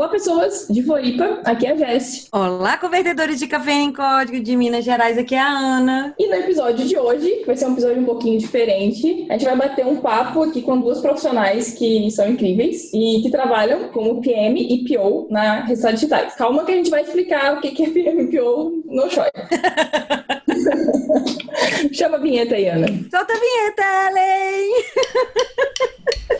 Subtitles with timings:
[0.00, 2.28] Olá, pessoas de Floripa, aqui é a Jess.
[2.32, 6.14] Olá, convertedores de café em código de Minas Gerais, aqui é a Ana.
[6.18, 9.44] E no episódio de hoje, que vai ser um episódio um pouquinho diferente, a gente
[9.44, 14.22] vai bater um papo aqui com duas profissionais que são incríveis e que trabalham como
[14.22, 16.34] PM e PO na Resultados Digitais.
[16.34, 19.24] Calma que a gente vai explicar o que é PM e PO no show.
[21.92, 22.86] Chama a vinheta aí, Ana.
[22.86, 24.70] Solta a vinheta, Ellen!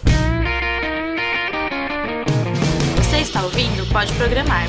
[3.20, 3.86] Você está ouvindo?
[3.92, 4.66] Pode programar.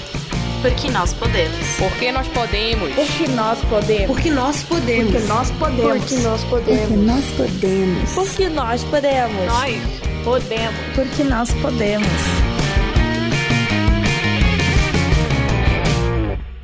[0.61, 1.57] Porque nós podemos.
[1.77, 2.93] Porque nós podemos.
[2.93, 4.07] Porque nós podemos.
[4.07, 5.07] Porque nós podemos.
[5.07, 6.01] Porque nós podemos.
[6.03, 8.13] Porque nós podemos.
[8.13, 9.45] Porque nós podemos.
[9.45, 9.71] Nós
[10.25, 10.75] podemos.
[10.93, 12.09] Porque nós podemos.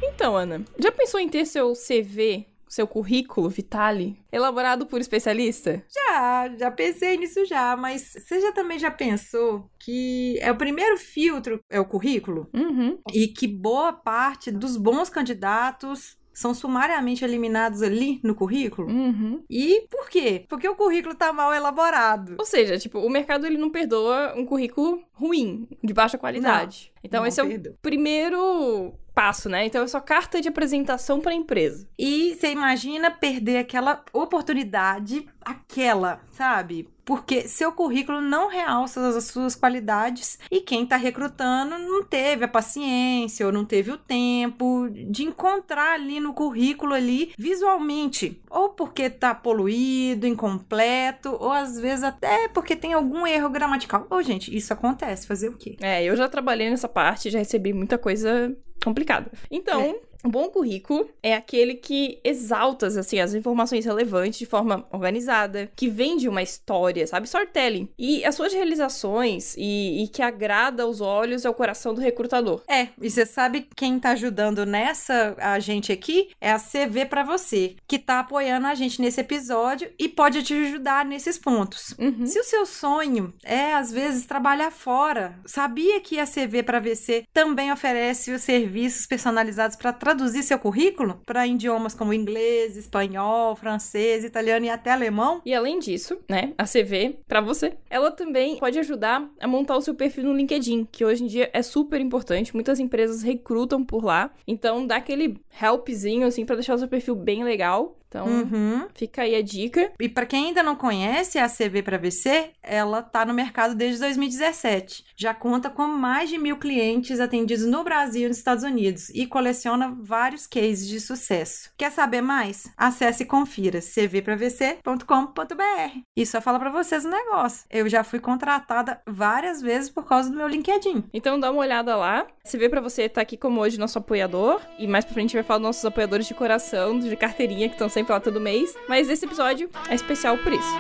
[0.04, 5.84] Então, Ana, já pensou em ter seu CV seu currículo Vitale, elaborado por especialista?
[5.90, 10.98] Já, já pensei nisso já, mas você já também já pensou que é o primeiro
[10.98, 12.50] filtro é o currículo?
[12.54, 13.00] Uhum.
[13.14, 18.88] E que boa parte dos bons candidatos são sumariamente eliminados ali no currículo?
[18.88, 19.44] Uhum.
[19.50, 20.46] E por quê?
[20.48, 22.36] Porque o currículo tá mal elaborado.
[22.38, 26.92] Ou seja, tipo, o mercado ele não perdoa um currículo ruim, de baixa qualidade.
[27.04, 27.76] então não esse é o perdoa.
[27.82, 29.66] primeiro passo, né?
[29.66, 31.90] Então é só carta de apresentação para a empresa.
[31.98, 36.88] E você imagina perder aquela oportunidade, aquela, sabe?
[37.08, 42.50] Porque seu currículo não realça as suas qualidades e quem tá recrutando não teve a
[42.50, 49.10] paciência ou não teve o tempo de encontrar ali no currículo ali visualmente, ou porque
[49.10, 54.06] tá poluído, incompleto, ou às vezes até porque tem algum erro gramatical.
[54.10, 55.78] Ô, gente, isso acontece, fazer o quê?
[55.80, 59.32] É, eu já trabalhei nessa parte, já recebi muita coisa complicada.
[59.50, 65.70] Então, um bom currículo é aquele que exalta assim, as informações relevantes de forma organizada,
[65.76, 67.28] que vende uma história, sabe?
[67.28, 67.90] Storytelling.
[67.98, 72.62] E as suas realizações e, e que agrada aos olhos e ao coração do recrutador.
[72.68, 77.24] É, e você sabe quem tá ajudando nessa a gente aqui é a CV pra
[77.24, 81.94] você, que tá apoiando a gente nesse episódio e pode te ajudar nesses pontos.
[82.00, 82.26] Uhum.
[82.26, 87.26] Se o seu sonho é às vezes trabalhar fora, sabia que a CV para VC
[87.34, 94.24] também oferece os serviços personalizados para traduzir seu currículo para idiomas como inglês, espanhol, francês,
[94.24, 95.42] italiano e até alemão?
[95.46, 99.82] E além disso, né, a CV, pra você, ela também pode ajudar a montar o
[99.82, 102.56] seu perfil no LinkedIn, que hoje em dia é super importante.
[102.56, 104.32] Muitas empresas recrutam por lá.
[104.48, 107.98] Então, dá aquele helpzinho, assim, pra deixar o seu perfil bem legal.
[108.08, 108.88] Então, Uhum.
[108.96, 109.92] fica aí a dica.
[110.00, 114.00] E para quem ainda não conhece a CV para VC, ela tá no mercado desde
[114.00, 115.04] 2017.
[115.16, 119.26] Já conta com mais de mil clientes atendidos no Brasil e nos Estados Unidos e
[119.28, 121.70] coleciona vários cases de sucesso.
[121.78, 122.70] Quer saber mais?
[122.78, 126.00] Acesse e confira cvpravc.com.br.
[126.16, 127.66] E só fala para vocês um negócio.
[127.70, 131.04] Eu já fui contratada várias vezes por causa do meu LinkedIn.
[131.14, 132.26] Então, dá uma olhada lá.
[132.50, 134.62] CV pra você tá aqui como hoje nosso apoiador.
[134.80, 137.68] E mais pra frente a gente vai falar dos nossos apoiadores de coração, de carteirinha,
[137.68, 138.76] que estão sempre lá todo mês.
[138.88, 140.78] Mas esse episódio é especial por isso.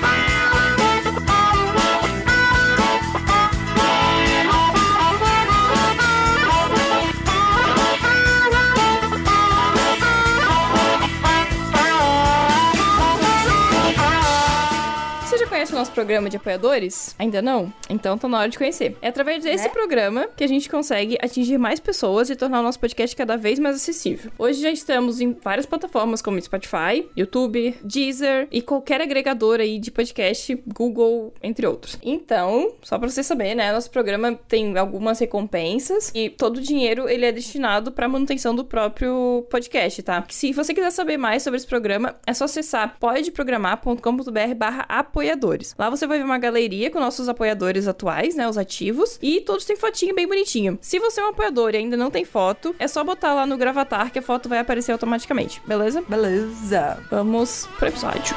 [0.00, 0.07] Você
[15.98, 17.16] programa de apoiadores?
[17.18, 17.72] Ainda não?
[17.90, 18.96] Então tá na hora de conhecer.
[19.02, 19.70] É através desse Né?
[19.70, 23.58] programa que a gente consegue atingir mais pessoas e tornar o nosso podcast cada vez
[23.58, 24.30] mais acessível.
[24.38, 29.90] Hoje já estamos em várias plataformas como Spotify, YouTube, Deezer e qualquer agregador aí de
[29.90, 31.98] podcast, Google, entre outros.
[32.00, 37.08] Então, só pra você saber, né, nosso programa tem algumas recompensas e todo o dinheiro
[37.08, 40.24] ele é destinado pra manutenção do próprio podcast, tá?
[40.28, 45.74] Se você quiser saber mais sobre esse programa, é só acessar podeprogramar.com.br barra apoiadores.
[45.88, 49.64] Lá você vai ver uma galeria com nossos apoiadores atuais, né, os ativos, e todos
[49.64, 50.78] têm fotinho bem bonitinho.
[50.82, 53.56] Se você é um apoiador e ainda não tem foto, é só botar lá no
[53.56, 56.04] Gravatar que a foto vai aparecer automaticamente, beleza?
[56.06, 57.02] Beleza.
[57.10, 58.36] Vamos pro episódio.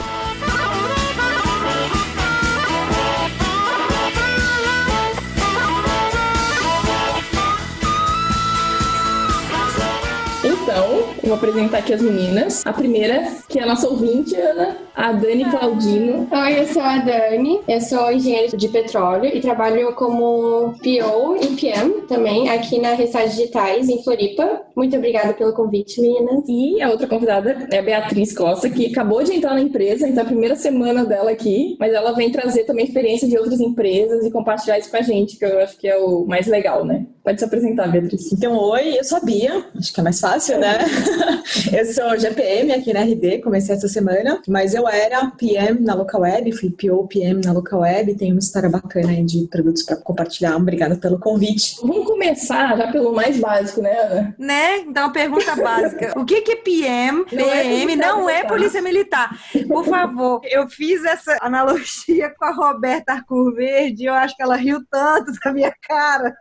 [10.42, 12.66] Então, eu vou apresentar aqui as meninas.
[12.66, 16.28] A primeira, que é a nossa ouvinte, Ana, a Dani Claudino.
[16.32, 21.56] Oi, eu sou a Dani, eu sou engenheira de petróleo e trabalho como PO e
[21.56, 24.62] PM também aqui na Restart Digitais, em Floripa.
[24.76, 26.44] Muito obrigada pelo convite, meninas.
[26.48, 30.24] E a outra convidada é a Beatriz Costa, que acabou de entrar na empresa, então
[30.24, 34.26] é a primeira semana dela aqui, mas ela vem trazer também experiência de outras empresas
[34.26, 37.06] e compartilhar isso com a gente, que eu acho que é o mais legal, né?
[37.24, 38.34] Pode se apresentar, Beatriz.
[38.34, 40.80] Então, oi, eu sou a Bia, acho que é mais fácil, né?
[41.72, 46.22] eu sou GPM aqui na RD, comecei essa semana, mas eu era PM na Local
[46.22, 49.98] Web, fui PO PM na Local Web, tem uma história bacana aí de produtos para
[49.98, 50.56] compartilhar.
[50.56, 51.76] Obrigada pelo convite.
[51.84, 54.36] Vamos começar já pelo mais básico, né, Ana?
[54.40, 54.78] Né?
[54.80, 56.20] Então, a pergunta básica.
[56.20, 57.26] O que que é PM?
[57.26, 59.30] PM não é polícia militar.
[59.68, 64.56] Por favor, eu fiz essa analogia com a Roberta Arcur Verde, eu acho que ela
[64.56, 66.36] riu tanto da minha cara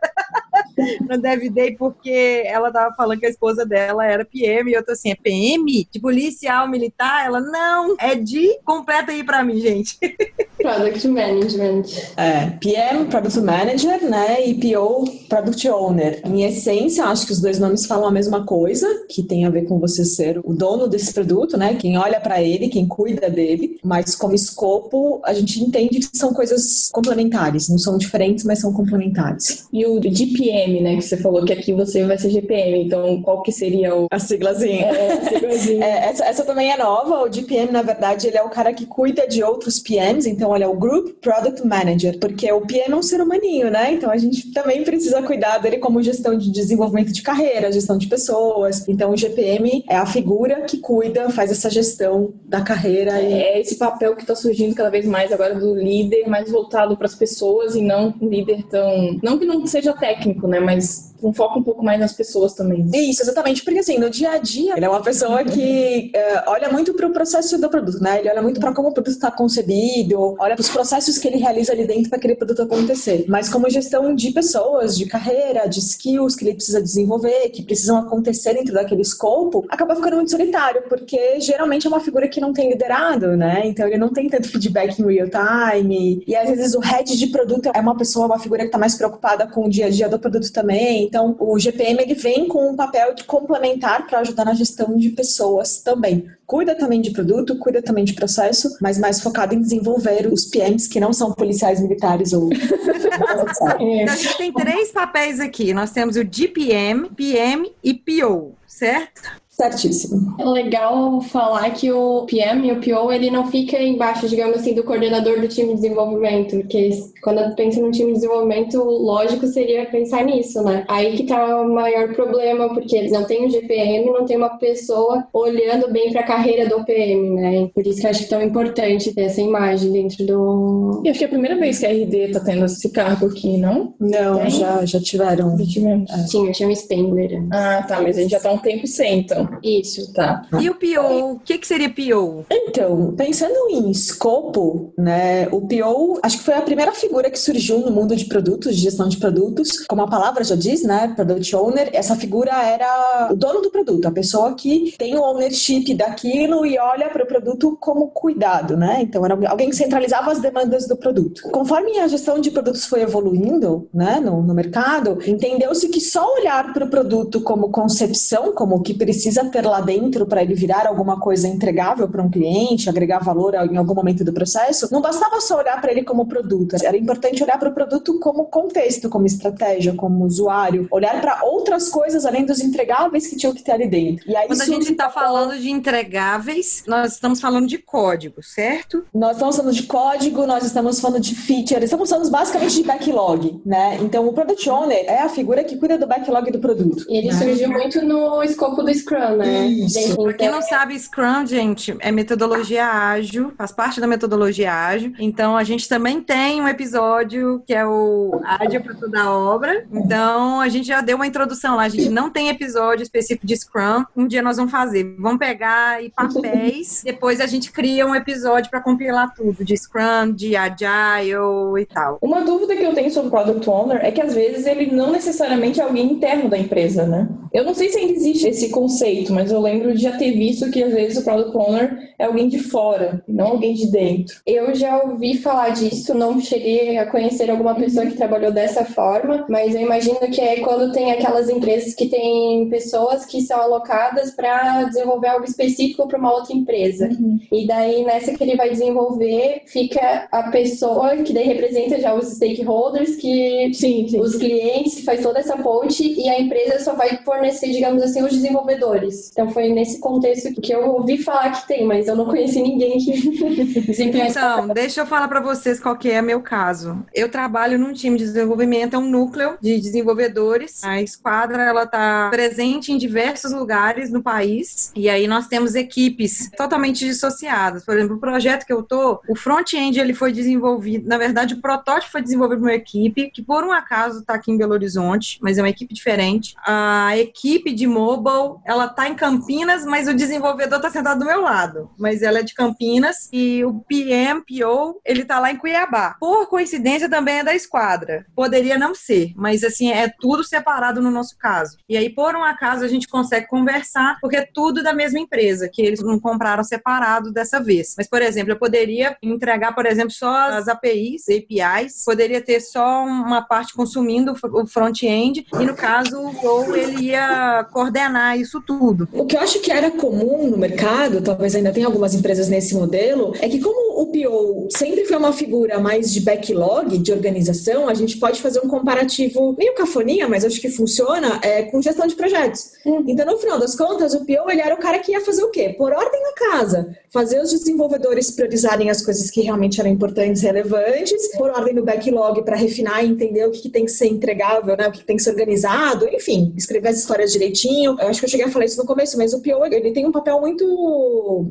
[1.07, 4.85] no Dev Day, porque ela tava falando que a esposa dela era PM, e eu
[4.85, 5.87] tô assim, é PM?
[5.91, 7.25] De policial militar?
[7.25, 8.59] Ela, não, é de...
[8.63, 9.97] Completa aí pra mim, gente.
[10.61, 11.83] Product Management.
[12.17, 16.21] É, PM, Product Manager, né, e PO, Product Owner.
[16.25, 19.63] Em essência, acho que os dois nomes falam a mesma coisa, que tem a ver
[19.63, 23.79] com você ser o dono desse produto, né, quem olha para ele, quem cuida dele,
[23.83, 28.73] mas como escopo, a gente entende que são coisas complementares, não são diferentes, mas são
[28.73, 29.67] complementares.
[29.71, 33.41] E o GPM, né, que você falou que aqui você vai ser GPM, então qual
[33.41, 34.07] que seria o...
[34.11, 34.85] A siglazinha.
[34.85, 35.81] É, a siglazinha.
[35.91, 38.85] É, essa, essa também é nova, o GPM, na verdade, ele é o cara que
[38.85, 43.03] cuida de outros PMs, então, olha, o Group Product Manager, porque o PM é um
[43.03, 47.21] ser humaninho, né, então a gente também precisa cuidar dele como gestão de desenvolvimento de
[47.21, 52.33] carreira, gestão de pessoas, então o GPM é a figura que cuida, faz essa gestão
[52.45, 56.49] da carreira É esse papel que está surgindo cada vez mais agora do líder, mais
[56.49, 59.19] voltado para as pessoas e não um líder tão.
[59.23, 60.59] Não que não seja técnico, né?
[60.59, 62.85] Mas um foco um pouco mais nas pessoas também.
[62.93, 66.69] Isso, exatamente, porque assim, no dia a dia, ele é uma pessoa que eh, olha
[66.69, 68.19] muito para o processo do produto, né?
[68.19, 71.37] Ele olha muito para como o produto está concebido, olha para os processos que ele
[71.37, 73.25] realiza ali dentro para aquele produto acontecer.
[73.27, 77.97] Mas como gestão de pessoas, de carreira, de skills que ele precisa desenvolver, que precisam
[77.97, 82.53] acontecer dentro daquele escopo, acaba ficando muito solitário, porque geralmente é uma figura que não
[82.53, 83.61] tem liderado, né?
[83.65, 87.27] Então ele não tem tanto feedback em real time, e às vezes o head de
[87.27, 90.09] produto é uma pessoa, uma figura que está mais preocupada com o dia a dia
[90.09, 91.09] do produto também.
[91.11, 95.09] Então o GPM ele vem com um papel de complementar para ajudar na gestão de
[95.09, 96.25] pessoas também.
[96.47, 100.87] Cuida também de produto, cuida também de processo, mas mais focado em desenvolver os PMs
[100.87, 105.73] que não são policiais militares ou Então, a gente tem três papéis aqui.
[105.73, 109.40] Nós temos o GPM, PM e PO, certo?
[109.61, 110.35] Certíssimo.
[110.39, 114.73] É legal falar que o PM e o PO, ele não fica embaixo, digamos assim,
[114.73, 116.89] do coordenador do time de desenvolvimento, porque
[117.21, 120.83] quando eu penso no time de desenvolvimento, lógico seria pensar nisso, né?
[120.87, 124.57] Aí que tá o maior problema, porque eles não têm o GPM, não tem uma
[124.57, 127.69] pessoa olhando bem para a carreira do PM, né?
[127.73, 131.01] Por isso que eu acho tão importante ter essa imagem dentro do...
[131.05, 133.57] E acho que é a primeira vez que a RD tá tendo esse cargo aqui,
[133.57, 133.93] não?
[133.99, 134.49] Não, Tem?
[134.49, 135.57] já, já tiveram.
[135.57, 136.11] Já tivemos.
[136.29, 137.43] Tinha, tinha um Spengler.
[137.51, 139.47] Ah, tá, mas a gente já tá há um tempo sem, então.
[139.63, 140.11] Isso.
[140.13, 140.43] Tá.
[140.59, 141.33] E o PO?
[141.33, 142.45] O que, que seria PO?
[142.49, 147.79] Então, pensando em escopo, né, o PO, acho que foi a primeira figura que surgiu
[147.79, 151.55] no mundo de produtos, de gestão de produtos, como a palavra já diz, né, Product
[151.55, 156.65] Owner, essa figura era o dono do produto, a pessoa que tem o ownership daquilo
[156.65, 160.87] e olha para o produto como cuidado, né, então era alguém que centralizava as demandas
[160.87, 161.43] do produto.
[161.51, 166.73] Conforme a gestão de produtos foi evoluindo, né, no, no mercado, entendeu-se que só olhar
[166.73, 170.87] para o produto como concepção, como o que precisa ter lá dentro para ele virar
[170.87, 175.39] alguma coisa entregável para um cliente, agregar valor em algum momento do processo, não bastava
[175.41, 179.25] só olhar para ele como produto, era importante olhar para o produto como contexto, como
[179.25, 183.87] estratégia, como usuário, olhar para outras coisas além dos entregáveis que tinham que ter ali
[183.87, 184.29] dentro.
[184.29, 189.05] E aí Quando a gente está falando de entregáveis, nós estamos falando de código, certo?
[189.13, 193.61] Nós estamos falando de código, nós estamos falando de feature, estamos falando basicamente de backlog,
[193.65, 193.97] né?
[194.01, 197.05] Então o Product Owner é a figura que cuida do backlog do produto.
[197.09, 197.33] E ele né?
[197.33, 199.67] surgiu muito no escopo do Scrum, né?
[199.67, 200.15] Isso.
[200.15, 205.13] Pra quem não sabe, Scrum, gente, é metodologia ágil, faz parte da metodologia ágil.
[205.19, 209.85] Então, a gente também tem um episódio que é o Ágil para toda a obra.
[209.91, 211.83] Então, a gente já deu uma introdução lá.
[211.83, 214.03] A gente não tem episódio específico de Scrum.
[214.15, 215.15] Um dia nós vamos fazer.
[215.19, 220.33] Vamos pegar aí papéis, depois a gente cria um episódio para compilar tudo de Scrum,
[220.33, 222.17] de Agile e tal.
[222.21, 225.11] Uma dúvida que eu tenho sobre o Product Owner é que às vezes ele não
[225.11, 227.27] necessariamente é alguém interno da empresa, né?
[227.53, 230.69] Eu não sei se ainda existe esse conceito, mas eu lembro de já ter visto
[230.71, 234.39] que às vezes o Product Owner é alguém de fora, não alguém de dentro.
[234.45, 239.45] Eu já ouvi falar disso, não cheguei a conhecer alguma pessoa que trabalhou dessa forma,
[239.49, 244.31] mas eu imagino que é quando tem aquelas empresas que têm pessoas que são alocadas
[244.31, 247.09] para desenvolver algo específico para uma outra empresa.
[247.51, 252.27] E daí, nessa que ele vai desenvolver, fica a pessoa que daí representa já os
[252.27, 254.19] stakeholders, que Sim, sim.
[254.19, 258.23] os clientes, que faz toda essa ponte, e a empresa só vai fornecer, digamos assim,
[258.23, 259.00] os desenvolvedores.
[259.01, 259.31] Desenvolvedores.
[259.31, 262.97] Então foi nesse contexto que eu ouvi falar que tem, mas eu não conheci ninguém
[262.97, 263.11] que
[263.81, 267.03] desempenha esse Então, deixa eu falar para vocês qual que é meu caso.
[267.13, 270.83] Eu trabalho num time de desenvolvimento, é um núcleo de desenvolvedores.
[270.83, 274.91] A esquadra, ela tá presente em diversos lugares no país.
[274.95, 277.85] E aí nós temos equipes totalmente dissociadas.
[277.85, 281.61] Por exemplo, o projeto que eu tô, o front-end ele foi desenvolvido, na verdade, o
[281.61, 285.39] protótipo foi desenvolvido por uma equipe que por um acaso tá aqui em Belo Horizonte,
[285.41, 286.55] mas é uma equipe diferente.
[286.65, 291.41] A equipe de mobile, ela tá em Campinas, mas o desenvolvedor tá sentado do meu
[291.41, 291.89] lado.
[291.97, 296.15] Mas ela é de Campinas e o PM, PO, ele tá lá em Cuiabá.
[296.19, 298.25] Por coincidência, também é da esquadra.
[298.35, 301.77] Poderia não ser, mas assim, é tudo separado no nosso caso.
[301.87, 305.69] E aí, por um acaso, a gente consegue conversar, porque é tudo da mesma empresa,
[305.71, 307.95] que eles não compraram separado dessa vez.
[307.97, 313.03] Mas, por exemplo, eu poderia entregar, por exemplo, só as APIs, APIs, poderia ter só
[313.03, 318.80] uma parte consumindo o front-end, e no caso, o Go, ele ia coordenar isso tudo.
[319.13, 322.73] O que eu acho que era comum no mercado, talvez ainda tenha algumas empresas nesse
[322.73, 327.87] modelo, é que como o PO sempre foi uma figura mais de backlog, de organização,
[327.87, 332.07] a gente pode fazer um comparativo meio cafoninha, mas acho que funciona, é, com gestão
[332.07, 332.71] de projetos.
[333.07, 335.51] Então, no final das contas, o PO ele era o cara que ia fazer o
[335.51, 335.75] quê?
[335.77, 336.95] Por ordem na casa.
[337.11, 342.43] Fazer os desenvolvedores priorizarem as coisas que realmente eram importantes, relevantes, por ordem no backlog
[342.43, 344.87] para refinar e entender o que, que tem que ser entregável, né?
[344.87, 347.97] o que, que tem que ser organizado, enfim, escrever as histórias direitinho.
[347.99, 350.05] Eu acho que eu cheguei a falar isso no começo, mas o PO ele tem
[350.05, 350.65] um papel muito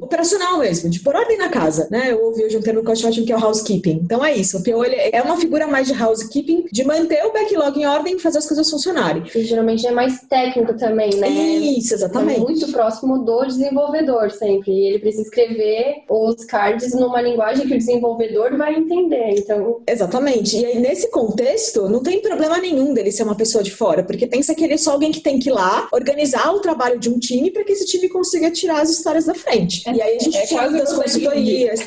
[0.01, 1.89] operacional mesmo, de pôr ordem na casa.
[1.91, 2.13] Né?
[2.13, 4.01] Eu ouvi hoje um termo que eu acho ótimo que é o housekeeping.
[4.05, 7.33] Então é isso, o PO ele é uma figura mais de housekeeping, de manter o
[7.33, 9.23] backlog em ordem e fazer as coisas funcionarem.
[9.35, 11.29] E geralmente é mais técnico também, né?
[11.29, 12.41] Isso, É exatamente.
[12.41, 14.71] muito próximo do desenvolvedor sempre.
[14.73, 19.35] E ele precisa escrever os cards numa linguagem que o desenvolvedor vai entender.
[19.39, 20.57] Então, Exatamente.
[20.57, 24.27] E aí, nesse contexto, não tem problema nenhum dele ser uma pessoa de fora, porque
[24.27, 27.10] pensa que ele é só alguém que tem que ir lá organizar o trabalho de
[27.11, 29.83] um time para que esse time consiga tirar as histórias da frente.
[29.87, 31.81] e aí a gente é fala das consultorias.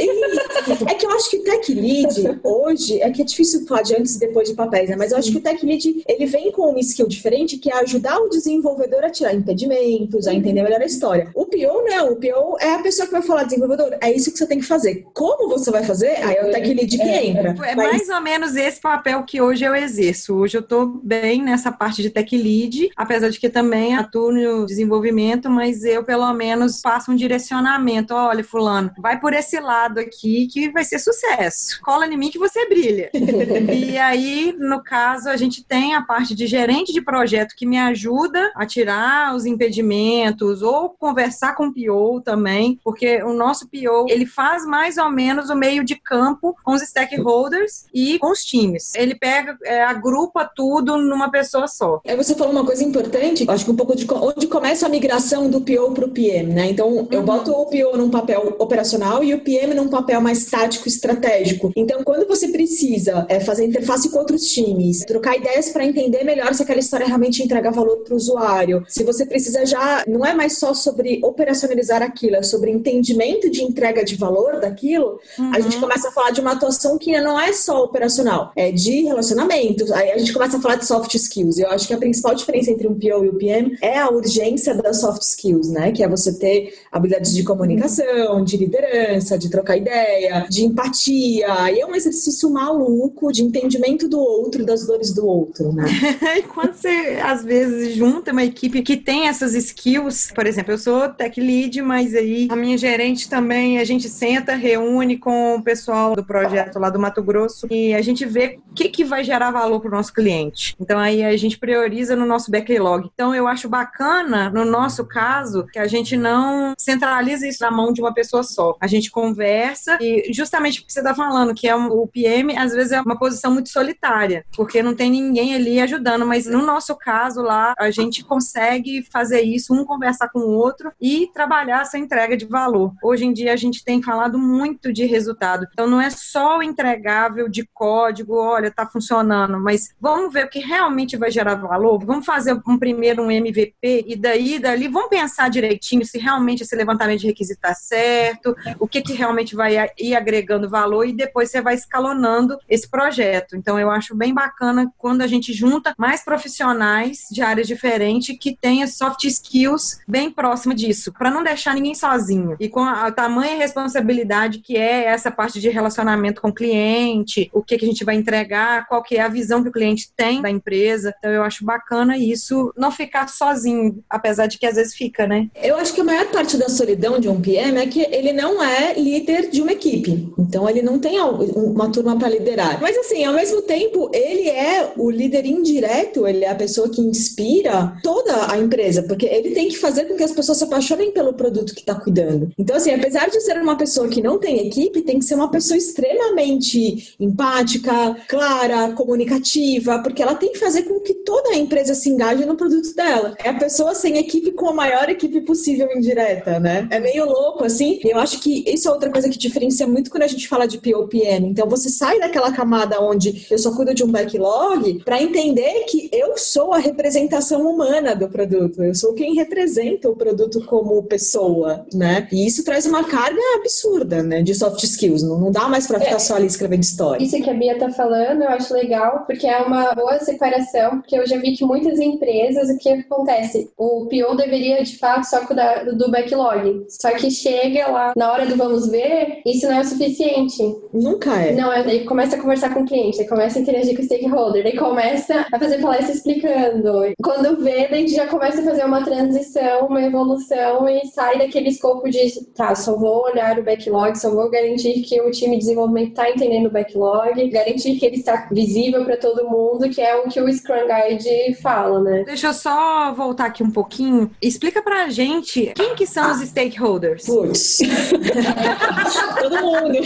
[0.87, 3.95] É que eu acho que o tech lead hoje é que é difícil falar de
[3.95, 4.95] antes e depois de papéis, né?
[4.97, 7.77] Mas eu acho que o tech lead ele vem com uma skill diferente que é
[7.79, 11.29] ajudar o desenvolvedor a tirar impedimentos, a entender melhor a história.
[11.35, 14.37] O PO não, o PO é a pessoa que vai falar desenvolvedor, é isso que
[14.37, 15.05] você tem que fazer.
[15.13, 16.17] Como você vai fazer?
[16.23, 17.55] Aí é o tech lead que entra.
[17.65, 20.35] É Mas- mais ou menos esse papel que hoje eu exerço.
[20.35, 24.65] Hoje eu estou bem nessa parte de tech lead, apesar de que também atuo no
[24.65, 25.02] desenvolvimento,
[25.49, 28.13] mas eu pelo menos passo um direcionamento.
[28.13, 31.79] Olha, fulano, vai por esse lado aqui que vai ser sucesso.
[31.81, 33.09] Cola em mim que você brilha.
[33.73, 37.77] e aí, no caso, a gente tem a parte de gerente de projeto que me
[37.77, 44.05] ajuda a tirar os impedimentos ou conversar com o PO também, porque o nosso PO,
[44.09, 48.43] ele faz mais ou menos o meio de campo com os stakeholders e com os
[48.43, 48.93] times.
[48.95, 52.01] Ele pega, é, agrupa tudo numa pessoa só.
[52.07, 55.49] Aí você falou uma coisa importante, acho que um pouco de onde começa a migração
[55.49, 56.69] do PO para o PM, né?
[56.69, 60.87] Então, eu boto o PO num papel operacional e o PM num papel mais tático,
[60.87, 61.71] estratégico.
[61.75, 66.53] Então, quando você precisa é, fazer interface com outros times, trocar ideias para entender melhor
[66.53, 70.35] se aquela história realmente entrega valor para o usuário, se você precisa já, não é
[70.35, 75.19] mais só sobre operacionalizar aquilo, é sobre entendimento de entrega de valor daquilo,
[75.51, 79.01] a gente começa a falar de uma atuação que não é só operacional, é de
[79.01, 79.91] relacionamento.
[79.95, 81.57] Aí a gente começa a falar de soft skills.
[81.57, 84.82] Eu acho que a principal diferença entre um PO e o PM é a urgência
[84.83, 85.91] das soft skills, né?
[85.91, 91.71] Que é você ter habilidades de comunicação, de liderança, de trocar ideia, de empatia.
[91.71, 95.85] E é um exercício maluco de entendimento do outro, das dores do outro, né?
[96.53, 101.09] Quando você, às vezes, junta uma equipe que tem essas skills, por exemplo, eu sou
[101.09, 106.15] tech lead, mas aí a minha gerente também, a gente senta, reúne com o pessoal
[106.15, 109.51] do projeto lá do Mato Grosso e a gente vê o que, que vai gerar
[109.51, 110.75] valor para o nosso cliente.
[110.79, 113.09] Então aí a gente prioriza no nosso backlog.
[113.13, 117.93] Então eu acho bacana, no nosso caso, que a gente não centraliza isso na mão
[117.93, 118.75] de uma pessoa só.
[118.81, 122.57] A gente conversa e justamente o que você está falando, que é um- o PM,
[122.57, 126.61] às vezes é uma posição muito solitária, porque não tem ninguém ali ajudando, mas no
[126.65, 131.81] nosso caso lá, a gente consegue fazer isso, um conversar com o outro e trabalhar
[131.81, 132.93] essa entrega de valor.
[133.03, 135.67] Hoje em dia a gente tem falado muito de resultado.
[135.71, 140.49] Então não é só o entregável de código, olha, tá funcionando, mas vamos ver o
[140.49, 142.03] que realmente vai gerar valor.
[142.03, 146.75] Vamos fazer um primeiro um MVP e daí dali vamos pensar direitinho se realmente esse
[146.75, 151.51] levantamento de requisito está certo, o que que realmente vai ir agregando valor e depois
[151.51, 153.55] você vai escalonando esse projeto.
[153.55, 158.57] Então eu acho bem bacana quando a gente junta mais profissionais de áreas diferentes que
[158.59, 162.55] tenham soft skills bem próximo disso, para não deixar ninguém sozinho.
[162.59, 167.49] E com a, a tamanha responsabilidade que é essa parte de relacionamento com o cliente,
[167.53, 170.11] o que, que a gente vai entregar, qual que é a visão que o cliente
[170.15, 171.13] tem da empresa.
[171.17, 175.49] Então eu acho bacana isso, não ficar sozinho, apesar de que às vezes fica, né?
[175.61, 178.63] Eu acho que a maior parte da solidão de um PM é que ele não
[178.63, 180.33] é líder de uma equipe.
[180.37, 182.81] Então ele não tem uma turma para liderar.
[182.81, 187.01] Mas assim, ao mesmo tempo, ele é o líder indireto, ele é a pessoa que
[187.01, 191.11] inspira toda a empresa, porque ele tem que fazer com que as pessoas se apaixonem
[191.11, 192.51] pelo produto que está cuidando.
[192.57, 195.49] Então, assim, apesar de ser uma pessoa que não tem equipe, tem que ser uma
[195.49, 201.93] pessoa extremamente empática, clara, comunicativa, porque ela tem que fazer com que toda a empresa
[201.93, 203.35] se engaje no produto dela.
[203.43, 206.87] É a pessoa sem equipe com a maior equipe possível indireta, né?
[206.89, 207.99] É meio louco, assim.
[208.03, 210.77] Eu acho que isso é outra coisa que diferencia muito quando a gente fala de
[210.77, 211.47] POPM.
[211.47, 216.09] Então, você sai daquela camada onde eu só cuido de um backlog para entender que
[216.11, 218.83] eu sou a representação humana do produto.
[218.83, 222.27] Eu sou quem representa o produto como pessoa, né?
[222.31, 224.41] E isso traz uma carga absurda, né?
[224.41, 225.23] De soft skills.
[225.23, 227.23] Não, não dá mais para ficar é, só ali escrevendo história.
[227.23, 231.17] Isso que a Bia tá falando, eu acho legal, porque é uma boa separação, porque
[231.17, 233.71] eu já vi que muitas empresas, o que acontece?
[233.77, 236.85] O PO deveria, de fato, só cuidar do backlog.
[236.89, 240.63] Só que chega lá, na hora do vamos ver, isso não é o suficiente.
[240.93, 241.53] Nunca é.
[241.53, 244.05] Não, é, ele começa a conversar com o cliente, ele começa a interagir com o
[244.05, 247.13] stakeholder, ele começa a fazer palestra explicando.
[247.21, 251.69] Quando vê, a gente já começa a fazer uma transição, uma evolução e sai daquele
[251.69, 255.63] escopo de, tá, só vou olhar o backlog, só vou garantir que o time de
[255.63, 260.15] desenvolvimento está entendendo o backlog, garantir que ele está visível para todo mundo, que é
[260.15, 262.23] o que o Scrum Guide fala, né?
[262.25, 264.12] Deixa eu só voltar aqui um pouquinho.
[264.41, 267.25] Explica pra gente quem que são os stakeholders.
[267.25, 267.79] Putz.
[269.41, 269.97] todo mundo.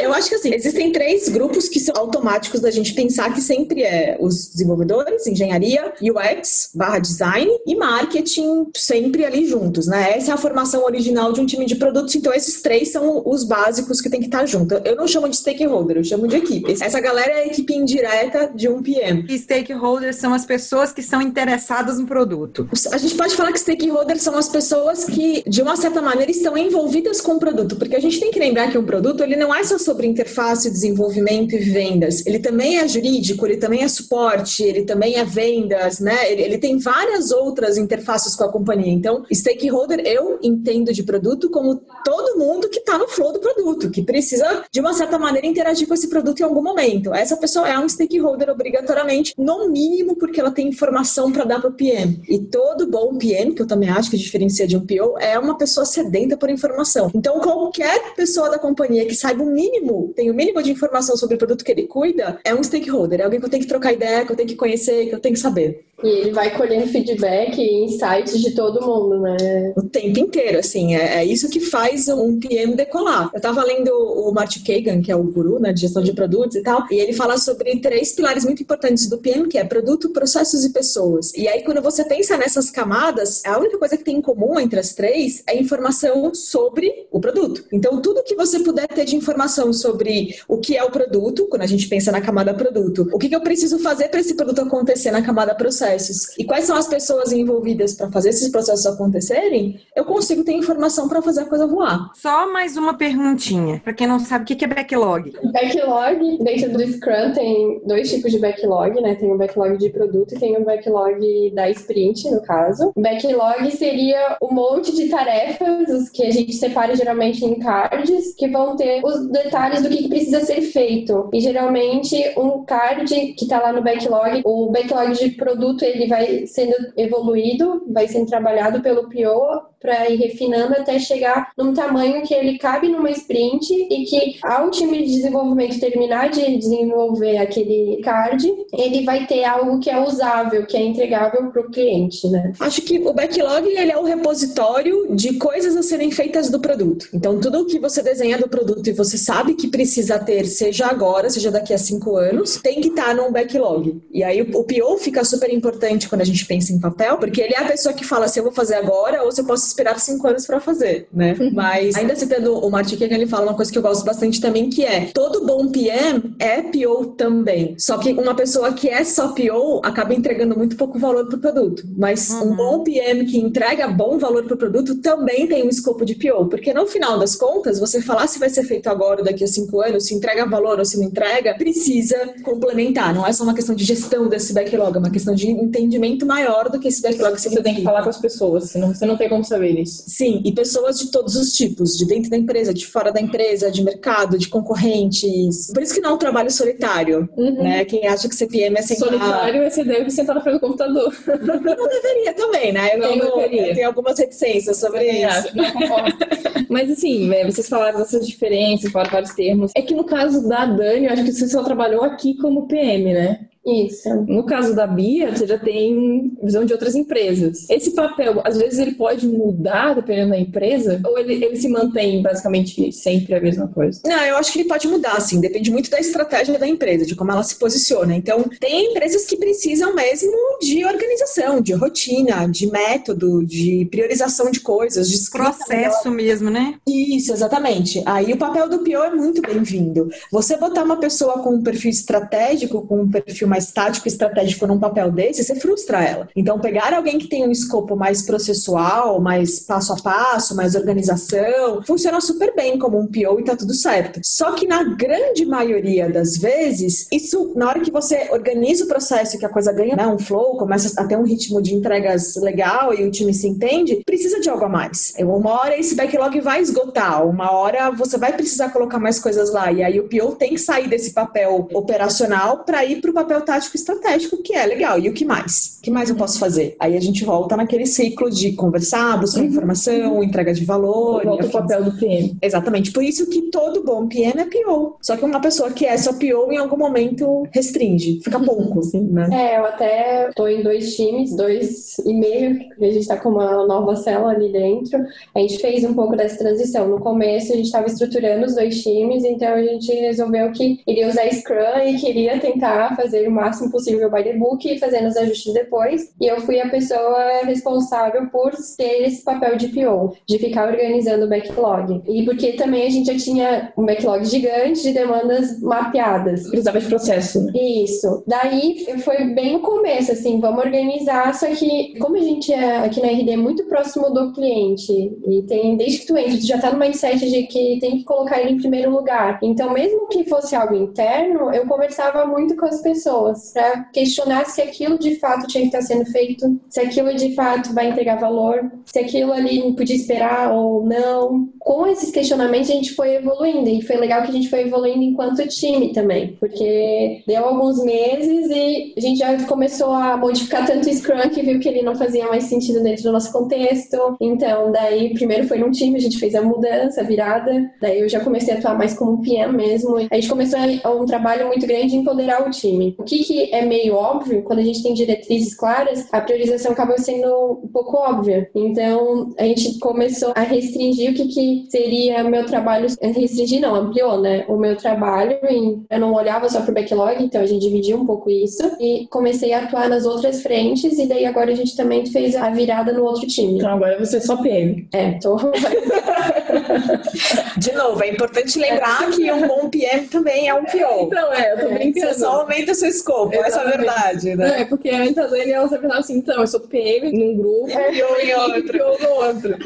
[0.00, 3.82] Eu acho que assim, existem três grupos que são automáticos da gente pensar que sempre
[3.82, 10.16] é os desenvolvedores, engenharia, UX, barra design e marketing sempre ali juntos, né?
[10.16, 13.44] Essa é a formação original de um time de produtos, então esses três são os
[13.44, 14.74] básicos que tem que estar junto.
[14.84, 16.76] Eu não chamo de stakeholder, eu chamo de equipe.
[16.80, 19.26] Essa galera é a equipe indireta de um PM.
[19.28, 22.68] E stakeholders são as pessoas que são interessadas no produto.
[22.92, 26.58] A gente pode falar que stakeholders são as pessoas que, de uma certa maneira, estão
[26.58, 29.54] envolvidas com o produto, porque a gente tem que lembrar que um produto ele não
[29.54, 32.26] é só sobre interface, desenvolvimento e vendas.
[32.26, 36.32] Ele também é jurídico, ele também é suporte, ele também é vendas, né?
[36.32, 38.92] Ele, ele tem várias outras interfaces com a companhia.
[38.92, 43.88] Então, stakeholder eu entendo de produto como todo mundo que está no flow do produto,
[43.88, 47.14] que precisa, de uma certa maneira, interagir com esse produto em algum momento.
[47.14, 51.70] Essa pessoa é um stakeholder obrigatoriamente, no mínimo porque ela tem informação para dar para
[51.70, 52.20] o PM.
[52.28, 55.56] E todo bom PM, que eu também acho que diferencia de um PO, é uma
[55.56, 57.10] pessoa sedenta por informação.
[57.14, 61.36] Então, qualquer pessoa da companhia que saiba o mínimo, tem o mínimo de informação sobre
[61.36, 63.92] o produto que ele cuida, é um stakeholder, é alguém que eu tenho que trocar
[63.92, 65.84] ideia, que eu tenho que conhecer, que eu tenho que saber.
[66.02, 69.72] E ele vai colhendo feedback e insights de todo mundo, né?
[69.76, 70.96] O tempo inteiro, assim.
[70.96, 73.30] É, é isso que faz um PM decolar.
[73.32, 76.56] Eu tava lendo o Marty Kagan, que é o guru né, de gestão de produtos
[76.56, 80.10] e tal, e ele fala sobre três pilares muito importantes do PM, que é produto,
[80.10, 81.32] processos e pessoas.
[81.34, 83.01] E aí, quando você pensa nessas camadas,
[83.46, 87.64] a única coisa que tem em comum entre as três é informação sobre o produto.
[87.72, 91.62] Então, tudo que você puder ter de informação sobre o que é o produto, quando
[91.62, 94.60] a gente pensa na camada produto, o que, que eu preciso fazer para esse produto
[94.60, 98.86] acontecer na camada processo, processos e quais são as pessoas envolvidas para fazer esses processos
[98.86, 102.10] acontecerem, eu consigo ter informação para fazer a coisa voar.
[102.14, 105.32] Só mais uma perguntinha, para quem não sabe, o que é backlog?
[105.52, 109.14] Backlog, dentro do Scrum tem dois tipos de backlog, né?
[109.14, 112.91] Tem o backlog de produto e tem o backlog da sprint, no caso.
[112.96, 118.48] Backlog seria um monte de tarefas, os que a gente separa geralmente em cards, que
[118.48, 121.28] vão ter os detalhes do que precisa ser feito.
[121.32, 126.46] E geralmente um card que está lá no backlog, o backlog de produto ele vai
[126.46, 132.32] sendo evoluído, vai sendo trabalhado pelo PO para ir refinando até chegar num tamanho que
[132.32, 138.46] ele cabe numa sprint e que ao time de desenvolvimento terminar de desenvolver aquele card,
[138.72, 142.52] ele vai ter algo que é usável, que é entregável para o cliente, né?
[142.60, 147.08] Acho que o backlog ele é o repositório de coisas a serem feitas do produto.
[147.12, 150.86] Então tudo o que você desenha do produto e você sabe que precisa ter, seja
[150.86, 154.00] agora, seja daqui a cinco anos, tem que estar tá num backlog.
[154.12, 157.54] E aí o PO fica super importante quando a gente pensa em papel, porque ele
[157.54, 159.98] é a pessoa que fala se eu vou fazer agora ou se eu posso esperar
[159.98, 161.36] cinco anos para fazer, né?
[161.38, 161.52] Uhum.
[161.52, 164.68] Mas ainda citando o Martin Kagan, ele fala uma coisa que eu gosto bastante também,
[164.68, 167.74] que é todo bom PM é PO também.
[167.78, 171.84] Só que uma pessoa que é só PO acaba entregando muito pouco valor pro produto.
[171.96, 172.52] Mas uhum.
[172.52, 176.46] um bom PM que entrega bom valor pro produto também tem um escopo de PO,
[176.46, 179.46] porque no final das contas, você falar se vai ser feito agora ou daqui a
[179.46, 183.14] cinco anos, se entrega valor ou se não entrega, precisa complementar.
[183.14, 186.68] Não é só uma questão de gestão desse backlog, é uma questão de entendimento maior
[186.70, 189.28] do que esse backlog Você tem que falar com as pessoas, senão você não tem
[189.28, 190.04] como saber isso.
[190.06, 193.70] Sim, e pessoas de todos os tipos, de dentro da empresa, de fora da empresa,
[193.70, 195.70] de mercado, de concorrentes.
[195.72, 197.62] Por isso que não é um trabalho solitário, Uhum.
[197.62, 197.84] né?
[197.84, 199.08] Quem acha que CPM é sentar...
[199.08, 201.12] Solitário, você deve sentar na frente do computador.
[201.26, 202.94] Não deveria também, né?
[202.94, 205.38] Eu, Não tenho, eu tenho algumas reticências sobre Também isso.
[205.48, 206.16] acho, não concordo.
[206.68, 209.72] Mas assim, né, vocês falaram dessas diferenças, falaram vários termos.
[209.74, 213.12] É que no caso da Dani, eu acho que você só trabalhou aqui como PM,
[213.12, 213.48] né?
[213.64, 214.08] Isso.
[214.26, 217.68] No caso da Bia, você já tem visão de outras empresas.
[217.70, 221.00] Esse papel, às vezes, ele pode mudar dependendo da empresa?
[221.04, 224.00] Ou ele, ele se mantém basicamente sempre a mesma coisa?
[224.04, 227.14] Não, eu acho que ele pode mudar, assim, depende muito da estratégia da empresa, de
[227.14, 228.14] como ela se posiciona.
[228.14, 234.60] Então, tem empresas que precisam mesmo de organização, de rotina, de método, de priorização de
[234.60, 236.74] coisas, de Processo mesmo, né?
[236.86, 238.02] Isso, exatamente.
[238.04, 240.10] Aí o papel do PO é muito bem-vindo.
[240.30, 244.66] Você botar uma pessoa com um perfil estratégico, com um perfil mais tático e estratégico
[244.66, 246.26] num papel desse, você frustra ela.
[246.34, 251.82] Então, pegar alguém que tem um escopo mais processual, mais passo a passo, mais organização,
[251.86, 254.20] funciona super bem como um PO e tá tudo certo.
[254.24, 259.38] Só que na grande maioria das vezes, isso, na hora que você organiza o processo
[259.38, 262.94] que a coisa ganha né, um flow, começa a ter um ritmo de entregas legal
[262.94, 265.12] e o time se entende, precisa de algo a mais.
[265.18, 269.70] Uma hora esse backlog vai esgotar, uma hora você vai precisar colocar mais coisas lá.
[269.70, 273.41] E aí o PO tem que sair desse papel operacional para ir para o papel
[273.42, 274.98] tático estratégico, que é legal.
[274.98, 275.78] E o que mais?
[275.78, 276.76] O que mais eu posso fazer?
[276.78, 281.24] Aí a gente volta naquele ciclo de conversar, buscar informação, entrega de valor.
[281.24, 282.36] Volta o papel do PM.
[282.40, 282.92] Exatamente.
[282.92, 284.96] Por isso que todo bom PM é PO.
[285.00, 288.20] Só que uma pessoa que é só PO em algum momento restringe.
[288.22, 289.28] Fica pouco, né?
[289.32, 293.30] É, eu até tô em dois times, dois e meio, porque a gente tá com
[293.30, 294.98] uma nova célula ali dentro.
[295.34, 296.88] A gente fez um pouco dessa transição.
[296.88, 301.08] No começo a gente estava estruturando os dois times, então a gente resolveu que iria
[301.08, 305.52] usar Scrum e queria tentar fazer máximo possível by the book e fazendo os ajustes
[305.52, 306.12] depois.
[306.20, 311.26] E eu fui a pessoa responsável por ter esse papel de PO, de ficar organizando
[311.26, 312.02] o backlog.
[312.06, 316.48] E porque também a gente já tinha um backlog gigante de demandas mapeadas.
[316.48, 317.52] Precisava de processo, né?
[317.54, 318.22] Isso.
[318.26, 321.34] Daí foi bem o começo, assim, vamos organizar.
[321.34, 324.92] Só que, como a gente é aqui na RD muito próximo do cliente,
[325.26, 328.04] e tem, desde que tu entra, tu já tá no mindset de que tem que
[328.04, 329.38] colocar ele em primeiro lugar.
[329.42, 333.21] Então, mesmo que fosse algo interno, eu conversava muito com as pessoas
[333.52, 337.72] para questionar se aquilo de fato tinha que estar sendo feito, se aquilo de fato
[337.74, 341.48] vai entregar valor, se aquilo ali podia esperar ou não.
[341.58, 345.02] Com esses questionamentos, a gente foi evoluindo, e foi legal que a gente foi evoluindo
[345.02, 350.88] enquanto time também, porque deu alguns meses e a gente já começou a modificar tanto
[350.88, 354.16] o Scrum que viu que ele não fazia mais sentido dentro do nosso contexto.
[354.20, 358.08] Então, daí, primeiro foi num time, a gente fez a mudança, a virada, daí eu
[358.08, 359.96] já comecei a atuar mais como PM mesmo.
[359.96, 362.94] A gente começou um trabalho muito grande de empoderar o time.
[362.98, 366.96] O que, que é meio óbvio, quando a gente tem diretrizes claras, a priorização acaba
[366.98, 368.50] sendo um pouco óbvia.
[368.54, 372.86] Então, a gente começou a restringir o que, que seria meu trabalho.
[373.00, 374.44] Restringir não, ampliou, né?
[374.48, 375.38] O meu trabalho.
[375.48, 378.62] Em, eu não olhava só pro backlog, então a gente dividiu um pouco isso.
[378.80, 382.50] E comecei a atuar nas outras frentes, e daí agora a gente também fez a
[382.50, 383.56] virada no outro time.
[383.56, 384.88] Então agora você é só PM.
[384.92, 385.36] É, tô.
[387.56, 391.06] De novo, é importante lembrar que um bom PM também é um PO.
[391.06, 392.06] Então, é, eu tô brincando.
[392.08, 394.62] Você só aumenta o seu escopo, essa é a verdade, Não, né?
[394.62, 397.68] é porque antes a Dani ela sempre falava assim, então, eu sou PM num grupo
[397.70, 398.78] E PO em outro.
[398.78, 399.56] PO no outro.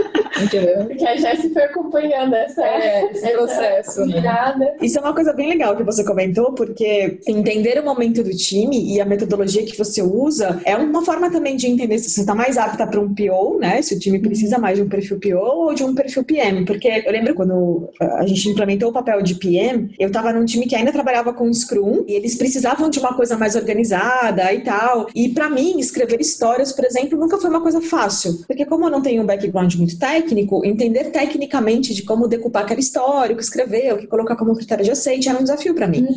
[0.42, 0.84] Entendeu?
[0.86, 4.74] Porque a Jessie foi acompanhando essa, É, esse processo, né?
[4.80, 8.94] Isso é uma coisa bem legal que você comentou, porque entender o momento do time
[8.94, 12.34] e a metodologia que você usa é uma forma também de entender se você está
[12.34, 13.80] mais apta para um PO, né?
[13.82, 16.64] Se o time precisa mais de um perfil PO ou de um perfil PM.
[16.64, 20.66] Porque eu lembro quando a gente implementou o papel de PM, eu estava num time
[20.66, 25.06] que ainda trabalhava com Scrum e eles precisavam de uma coisa mais organizada e tal.
[25.14, 28.44] E para mim, escrever histórias, por exemplo, nunca foi uma coisa fácil.
[28.44, 32.80] Porque como eu não tenho um background muito técnico, entender tecnicamente de como decupar aquela
[32.80, 35.86] história, o que escrever, o que colocar como critério de aceite era um desafio para
[35.86, 36.08] mim.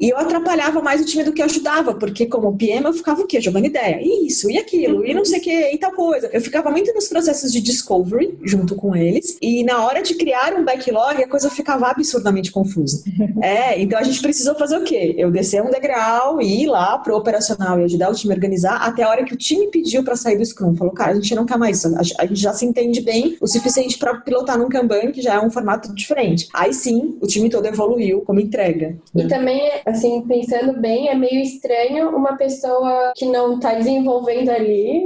[0.00, 3.26] E eu atrapalhava mais o time do que ajudava, porque como PM eu ficava o
[3.26, 3.38] quê?
[3.38, 4.00] Jogando ideia.
[4.02, 6.30] Isso, e aquilo, e não sei o que, e tal coisa.
[6.32, 10.37] Eu ficava muito nos processos de discovery junto com eles, e na hora de criar
[10.58, 13.02] um backlog a coisa ficava absurdamente confusa.
[13.40, 15.14] É, então a gente precisou fazer o quê?
[15.16, 18.76] Eu descer um degrau e ir lá pro operacional e ajudar o time a organizar
[18.82, 20.74] até a hora que o time pediu para sair do Scrum.
[20.74, 21.94] Falou, cara, a gente não quer mais isso.
[22.18, 25.40] A gente já se entende bem o suficiente para pilotar num Kanban, que já é
[25.40, 26.48] um formato diferente.
[26.52, 28.96] Aí sim, o time todo evoluiu como entrega.
[29.14, 35.02] E também, assim, pensando bem, é meio estranho uma pessoa que não tá desenvolvendo ali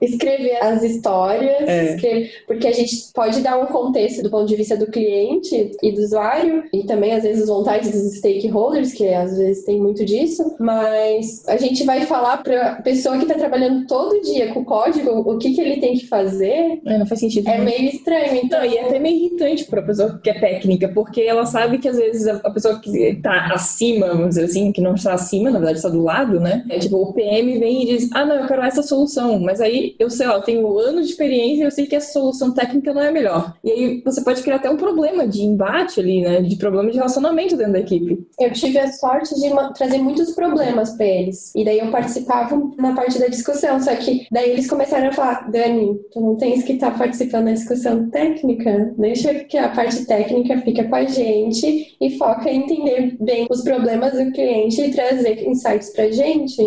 [0.00, 1.94] escrever as histórias, É.
[1.94, 5.92] escrever- porque a gente pode dar um contexto do ponto de vista do cliente e
[5.92, 10.04] do usuário, e também às vezes as vontades dos stakeholders, que às vezes tem muito
[10.04, 14.60] disso, mas a gente vai falar para a pessoa que está trabalhando todo dia com
[14.60, 17.48] o código o que, que ele tem que fazer, É, não faz sentido.
[17.48, 17.64] é né?
[17.64, 18.40] meio estranho.
[18.42, 21.78] Então, Não, e é até meio irritante pra pessoa que é técnica, porque ela sabe
[21.78, 25.14] que às vezes a a pessoa que tá acima, vamos dizer assim, que não está
[25.14, 26.64] acima, na verdade está do lado, né?
[26.68, 29.94] É tipo, o PM vem e diz, ah, não, eu quero essa solução, mas aí
[29.98, 32.92] eu sei lá, eu tenho anos de experiência e eu sei que essa solução técnica
[32.92, 33.54] não é a melhor.
[33.64, 36.40] E aí você pode criar até um problema de embate ali, né?
[36.40, 38.24] De problema de relacionamento dentro da equipe.
[38.38, 41.52] Eu tive a sorte de trazer muitos problemas para eles.
[41.54, 43.80] E daí eu participava na parte da discussão.
[43.80, 47.52] Só que daí eles começaram a falar: Dani, tu não tens que estar participando da
[47.52, 48.94] discussão técnica.
[48.96, 53.62] Deixa que a parte técnica fica com a gente e foca em entender bem os
[53.62, 56.62] problemas do cliente e trazer insights pra gente.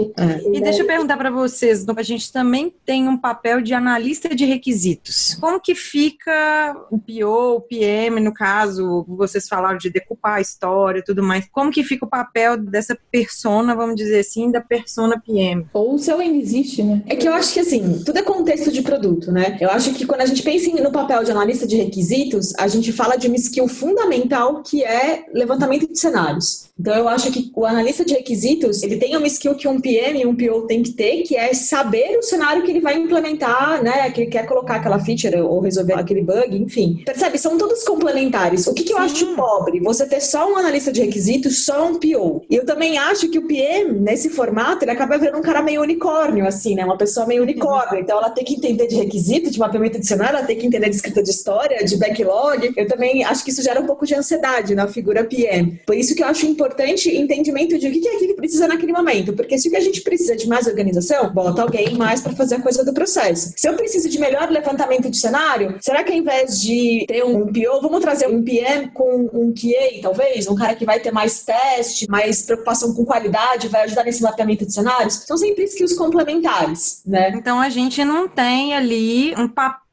[0.51, 4.45] E deixa eu perguntar para vocês, a gente também tem um papel de analista de
[4.45, 5.35] requisitos.
[5.39, 7.61] Como que fica o PO, o
[8.21, 11.47] No caso, vocês falaram de decupar a história e tudo mais.
[11.51, 15.65] Como que fica o papel dessa persona, vamos dizer assim, da persona PM?
[15.73, 17.03] Ou se ela ainda existe, né?
[17.05, 19.57] É que eu acho que assim, tudo é contexto de produto, né?
[19.61, 22.91] Eu acho que quando a gente pensa no papel de analista de requisitos, a gente
[22.91, 26.69] fala de uma skill fundamental que é levantamento de cenários.
[26.79, 30.21] Então eu acho que o analista de requisitos, ele tem uma skill que um PM
[30.21, 33.81] e um PO tem que ter, que é saber o cenário que ele vai implementar,
[33.83, 34.09] né?
[34.11, 37.03] Que ele quer colocar aquela feature ou resolver aquele bug, enfim.
[37.05, 37.37] Percebe?
[37.37, 38.67] São todos complementares.
[38.67, 39.79] O que, que eu acho pobre?
[39.79, 42.45] Você ter só um analista de requisitos, só um PO.
[42.49, 45.81] E eu também acho que o PM, nesse formato, ele acaba virando um cara meio
[45.81, 46.85] unicórnio, assim, né?
[46.85, 48.01] Uma pessoa meio unicórnio.
[48.01, 50.89] Então ela tem que entender de requisito, de mapeamento de cenário, ela tem que entender
[50.89, 52.73] de escrita de história, de backlog.
[52.75, 55.79] Eu também acho que isso gera um pouco de ansiedade na figura PM.
[55.85, 58.91] Por isso que eu acho importante entendimento de o que é que ele precisa naquele
[58.91, 59.33] momento.
[59.33, 62.55] Porque se o que a gente precisa de mais organização, bota alguém mais para fazer
[62.55, 63.53] a coisa do processo.
[63.55, 67.47] Se eu preciso de melhor levantamento de cenário, será que ao invés de ter um
[67.47, 70.47] PO, vamos trazer um PM com um QA, talvez?
[70.47, 74.65] Um cara que vai ter mais teste, mais preocupação com qualidade, vai ajudar nesse mapeamento
[74.65, 75.23] de cenários?
[75.25, 77.31] São sempre skills complementares, né?
[77.35, 79.84] Então a gente não tem ali um papel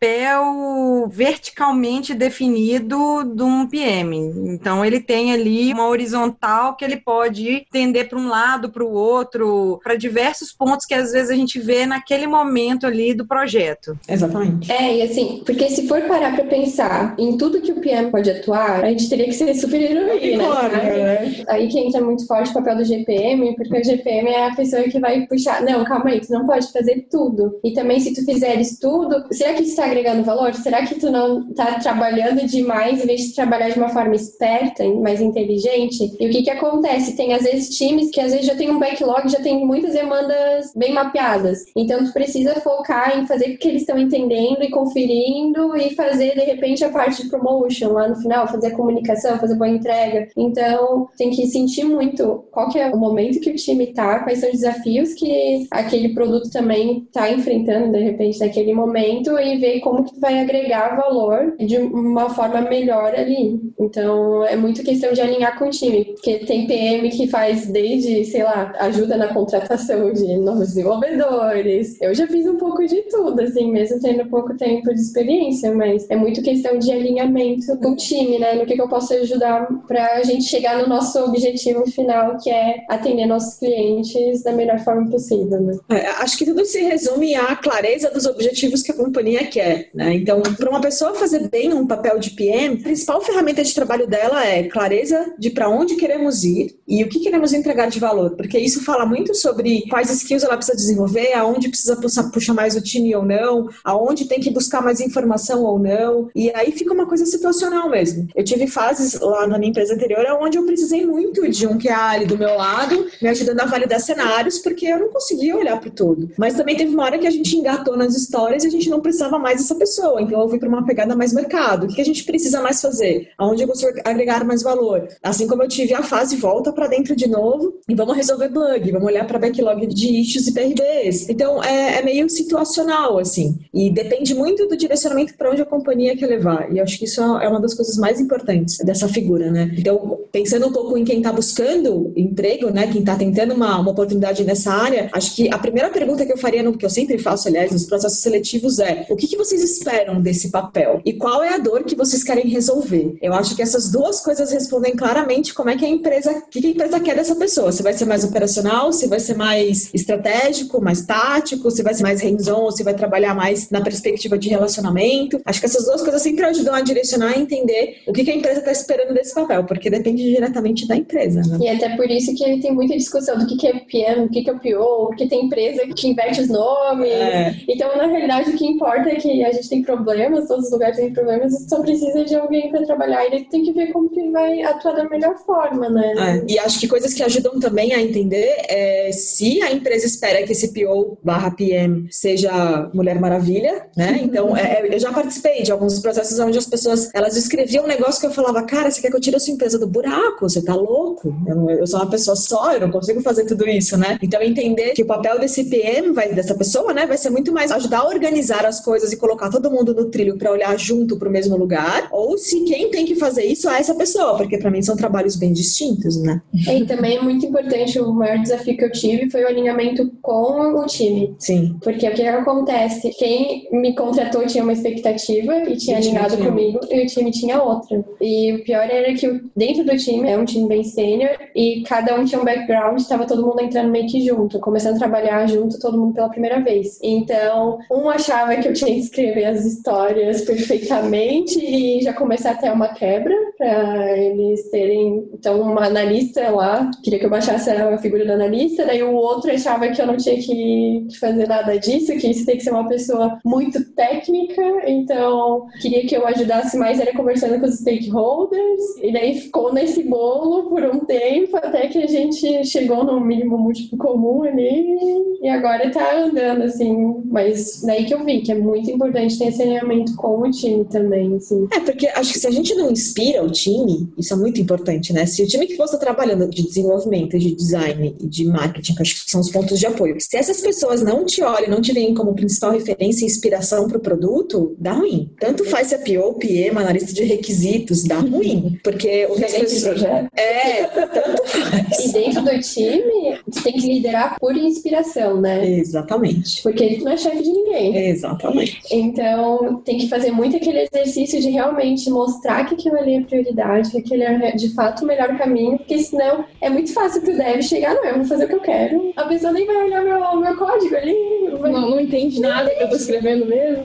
[1.08, 4.16] verticalmente definido de um PM.
[4.46, 8.92] Então ele tem ali uma horizontal que ele pode tender para um lado, para o
[8.92, 13.98] outro, para diversos pontos que às vezes a gente vê naquele momento ali do projeto.
[14.08, 14.70] Exatamente.
[14.70, 18.30] É, e assim, porque se for parar pra pensar em tudo que o PM pode
[18.30, 21.02] atuar, a gente teria que ser super heroína, Unicórnio, sabe?
[21.02, 21.44] né?
[21.48, 24.82] Aí que entra muito forte o papel do GPM, porque o GPM é a pessoa
[24.84, 25.62] que vai puxar.
[25.62, 27.60] Não, calma aí, tu não pode fazer tudo.
[27.64, 30.54] E também, se tu fizeres tudo, será que isso está agregando valor?
[30.54, 34.84] Será que tu não tá trabalhando demais em vez de trabalhar de uma forma esperta,
[34.94, 36.10] mais inteligente?
[36.18, 37.14] E o que que acontece?
[37.14, 40.72] Tem às vezes times que às vezes já tem um backlog, já tem muitas demandas
[40.74, 41.64] bem mapeadas.
[41.76, 46.34] Então, tu precisa focar em fazer o que eles estão entendendo e conferindo e fazer,
[46.34, 50.28] de repente, a parte de promotion lá no final, fazer a comunicação, fazer boa entrega.
[50.36, 54.38] Então, tem que sentir muito qual que é o momento que o time tá, quais
[54.38, 59.81] são os desafios que aquele produto também tá enfrentando, de repente, naquele momento e ver
[59.82, 63.60] como que vai agregar valor de uma forma melhor ali.
[63.78, 68.24] Então, é muito questão de alinhar com o time, porque tem PM que faz desde,
[68.24, 72.00] sei lá, ajuda na contratação de novos desenvolvedores.
[72.00, 76.08] Eu já fiz um pouco de tudo, assim, mesmo tendo pouco tempo de experiência, mas
[76.10, 78.54] é muito questão de alinhamento com o time, né?
[78.54, 82.84] No que, que eu posso ajudar pra gente chegar no nosso objetivo final, que é
[82.88, 85.78] atender nossos clientes da melhor forma possível, né?
[85.90, 90.14] É, acho que tudo se resume à clareza dos objetivos que a companhia quer, né?
[90.14, 94.06] Então, para uma pessoa fazer bem um papel de PM, a principal ferramenta de trabalho
[94.06, 98.36] dela é clareza de para onde queremos ir e o que queremos entregar de valor,
[98.36, 102.80] porque isso fala muito sobre quais skills ela precisa desenvolver, aonde precisa puxar, mais o
[102.80, 107.06] time ou não, aonde tem que buscar mais informação ou não, e aí fica uma
[107.06, 108.28] coisa situacional mesmo.
[108.34, 112.24] Eu tive fases lá na minha empresa anterior onde eu precisei muito de um QA
[112.26, 116.30] do meu lado, me ajudando a validar cenários, porque eu não conseguia olhar para todo.
[116.36, 119.00] Mas também teve uma hora que a gente engatou nas histórias e a gente não
[119.00, 121.84] precisava mais dessa pessoa, então eu fui para uma pegada mais mercado.
[121.84, 123.30] O que a gente precisa mais fazer?
[123.38, 125.08] Aonde eu consigo agregar mais valor?
[125.22, 128.90] Assim como eu tive a fase volta para dentro de novo e vamos resolver bug,
[128.90, 131.28] vamos olhar para backlog de issues e PRBs.
[131.28, 136.16] Então é, é meio situacional assim e depende muito do direcionamento para onde a companhia
[136.16, 136.72] quer levar.
[136.72, 139.74] E eu acho que isso é uma das coisas mais importantes dessa figura, né?
[139.76, 142.86] Então pensando um pouco em quem está buscando emprego, né?
[142.86, 146.38] Quem está tentando uma, uma oportunidade nessa área, acho que a primeira pergunta que eu
[146.38, 149.62] faria, no, que eu sempre faço, aliás, nos processos seletivos é o que, que vocês
[149.62, 153.16] esperam desse papel e qual é a dor que vocês querem resolver.
[153.20, 156.64] Eu acho que essas duas coisas respondem claramente como é que a empresa, o que
[156.64, 157.72] a empresa quer dessa pessoa.
[157.72, 162.04] Se vai ser mais operacional, se vai ser mais estratégico, mais tático, se vai ser
[162.04, 165.40] mais hands-on, se vai trabalhar mais na perspectiva de relacionamento.
[165.44, 168.60] Acho que essas duas coisas sempre ajudam a direcionar e entender o que a empresa
[168.60, 171.42] está esperando desse papel, porque depende diretamente da empresa.
[171.42, 171.58] Né?
[171.60, 174.54] E até por isso que tem muita discussão do que é PM, o que é
[174.54, 177.10] PO, porque tem empresa que inverte os nomes.
[177.10, 177.56] É.
[177.68, 180.96] Então, na realidade, o que importa é que a gente tem problemas, todos os lugares
[180.96, 183.24] têm problemas, e só precisa de alguém para trabalhar.
[183.24, 186.42] E ele tem que ver como que vai atuar da melhor forma, né?
[186.46, 186.52] É.
[186.52, 190.52] E acho que coisas que ajudam também a entender é se a empresa espera que
[190.52, 194.20] esse PO barra PM seja Mulher Maravilha, né?
[194.22, 197.88] Então, é, é, eu já participei de alguns processos onde as pessoas, elas escreviam um
[197.88, 200.48] negócio que eu falava, cara, você quer que eu tire a sua empresa do buraco?
[200.48, 201.34] Você tá louco?
[201.46, 204.18] Eu, eu sou uma pessoa só, eu não consigo fazer tudo isso, né?
[204.22, 207.70] Então, entender que o papel desse PM, vai, dessa pessoa, né, vai ser muito mais
[207.70, 211.28] ajudar a organizar as coisas e colocar todo mundo no trilho para olhar junto para
[211.28, 214.70] o mesmo lugar, ou se quem tem que fazer isso é essa pessoa, porque para
[214.70, 216.42] mim são trabalhos bem distintos, né?
[216.52, 220.74] E também é muito importante, o maior desafio que eu tive foi o alinhamento com
[220.76, 221.36] o time.
[221.38, 221.76] Sim.
[221.80, 223.10] Porque o que acontece?
[223.16, 228.04] Quem me contratou tinha uma expectativa e tinha alinhado comigo, e o time tinha outra.
[228.20, 232.18] E o pior era que dentro do time, é um time bem sênior, e cada
[232.18, 235.78] um tinha um background, estava todo mundo entrando meio que junto, começando a trabalhar junto,
[235.78, 236.98] todo mundo pela primeira vez.
[237.02, 242.88] Então, um achava que eu tinha escrever as histórias perfeitamente e já começar até uma
[242.88, 245.28] quebra para eles terem.
[245.34, 249.52] Então, uma analista lá queria que eu baixasse a figura do analista, daí o outro
[249.52, 252.88] achava que eu não tinha que fazer nada disso, que isso tem que ser uma
[252.88, 259.12] pessoa muito técnica, então queria que eu ajudasse mais era conversando com os stakeholders, e
[259.12, 263.98] daí ficou nesse bolo por um tempo até que a gente chegou no mínimo múltiplo
[263.98, 264.96] comum ali
[265.42, 269.48] e agora tá andando assim, mas daí que eu vi que é muito importante ter
[269.48, 271.66] esse alinhamento com o time também, assim.
[271.72, 275.12] É, porque acho que se a gente não inspira o time, isso é muito importante,
[275.12, 275.26] né?
[275.26, 279.02] Se o time que você está trabalhando de desenvolvimento, de design e de marketing, que
[279.02, 281.92] acho que são os pontos de apoio, se essas pessoas não te olham, não te
[281.92, 285.30] veem como principal referência e inspiração para o produto, dá ruim.
[285.40, 288.78] Tanto faz se é PO, PM, analista de requisitos, dá ruim.
[288.82, 290.28] Porque o resto do projeto.
[290.36, 292.04] É, tanto faz.
[292.04, 295.68] E dentro do time, você tem que liderar por inspiração, né?
[295.78, 296.62] Exatamente.
[296.62, 297.96] Porque ele não é chefe de ninguém.
[298.08, 298.80] Exatamente.
[298.92, 303.90] Então, tem que fazer muito aquele exercício de realmente mostrar que aquilo ali é prioridade,
[303.90, 307.62] que aquele é de fato o melhor caminho, porque senão é muito fácil pro dev
[307.62, 309.12] chegar, não, eu vou fazer o que eu quero.
[309.16, 311.16] A pessoa nem vai olhar meu, meu código ali.
[311.58, 311.72] Vai...
[311.72, 313.84] Não, não entende nada que eu tô escrevendo mesmo.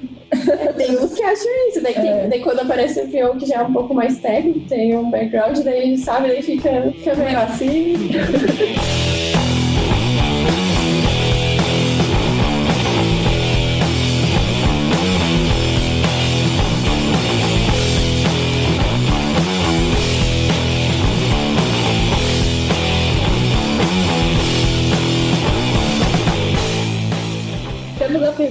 [0.76, 2.28] tem uns que acham isso, daí, tem, é.
[2.28, 5.60] daí quando aparece o PO que já é um pouco mais técnico, tem um background,
[5.60, 7.96] daí sabe, daí fica, fica meio assim.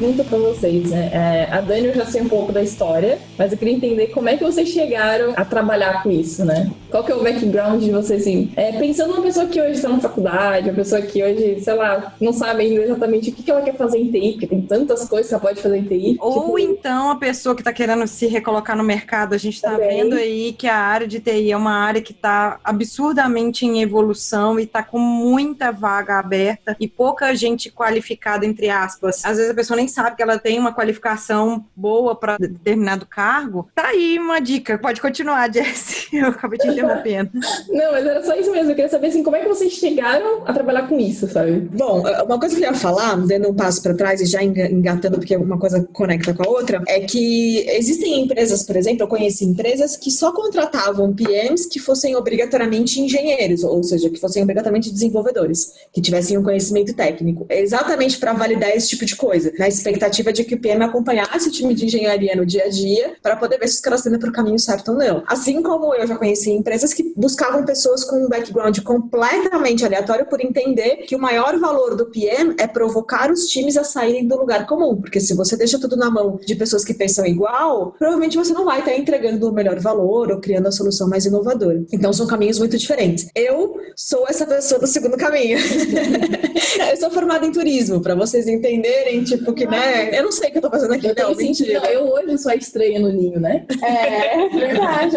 [0.06, 1.10] pergunta para vocês, né?
[1.12, 4.28] É, a Dani eu já sei um pouco da história, mas eu queria entender como
[4.28, 6.70] é que vocês chegaram a trabalhar com isso, né?
[6.90, 8.50] Qual que é o background de vocês, assim?
[8.54, 12.14] É, pensando numa pessoa que hoje está na faculdade, uma pessoa que hoje, sei lá,
[12.20, 15.08] não sabe ainda exatamente o que, que ela quer fazer em TI, porque tem tantas
[15.08, 16.16] coisas que ela pode fazer em TI.
[16.20, 16.58] Ou tipo...
[16.58, 20.52] então a pessoa que está querendo se recolocar no mercado, a gente está vendo aí
[20.52, 24.82] que a área de TI é uma área que está absurdamente em evolução e está
[24.82, 29.24] com muita vaga aberta e pouca gente qualificada, entre aspas.
[29.24, 33.68] Às vezes a pessoa nem sabe que ela tem uma qualificação boa para determinado cargo.
[33.74, 34.76] Tá aí uma dica.
[34.76, 36.08] Pode continuar, Jess.
[36.12, 37.30] Eu acabei te interrompendo.
[37.70, 38.70] Não, mas era só isso mesmo.
[38.70, 41.60] Eu queria saber assim, como é que vocês chegaram a trabalhar com isso, sabe?
[41.72, 45.16] Bom, uma coisa que eu ia falar, dando um passo para trás e já engatando,
[45.16, 49.46] porque uma coisa conecta com a outra, é que existem empresas, por exemplo, eu conheci
[49.46, 55.72] empresas que só contratavam PMs que fossem obrigatoriamente engenheiros, ou seja, que fossem obrigatoriamente desenvolvedores,
[55.90, 59.50] que tivessem um conhecimento técnico, exatamente para validar esse tipo de coisa.
[59.58, 59.70] Né?
[59.86, 63.36] Expectativa de que o PM acompanhasse o time de engenharia no dia a dia para
[63.36, 65.22] poder ver se os caras estão indo para o caminho certo ou não.
[65.26, 70.40] Assim como eu já conheci empresas que buscavam pessoas com um background completamente aleatório por
[70.40, 74.66] entender que o maior valor do PM é provocar os times a saírem do lugar
[74.66, 78.52] comum, porque se você deixa tudo na mão de pessoas que pensam igual, provavelmente você
[78.52, 81.84] não vai estar entregando o melhor valor ou criando a solução mais inovadora.
[81.92, 83.28] Então são caminhos muito diferentes.
[83.34, 85.58] Eu sou essa pessoa do segundo caminho.
[86.90, 90.18] eu sou formada em turismo, para vocês entenderem tipo, que, né?
[90.18, 91.90] Eu não sei o que eu tô fazendo aqui, não, mentira.
[91.90, 93.66] Eu hoje sou a estranha no ninho, né?
[93.82, 95.16] É, verdade.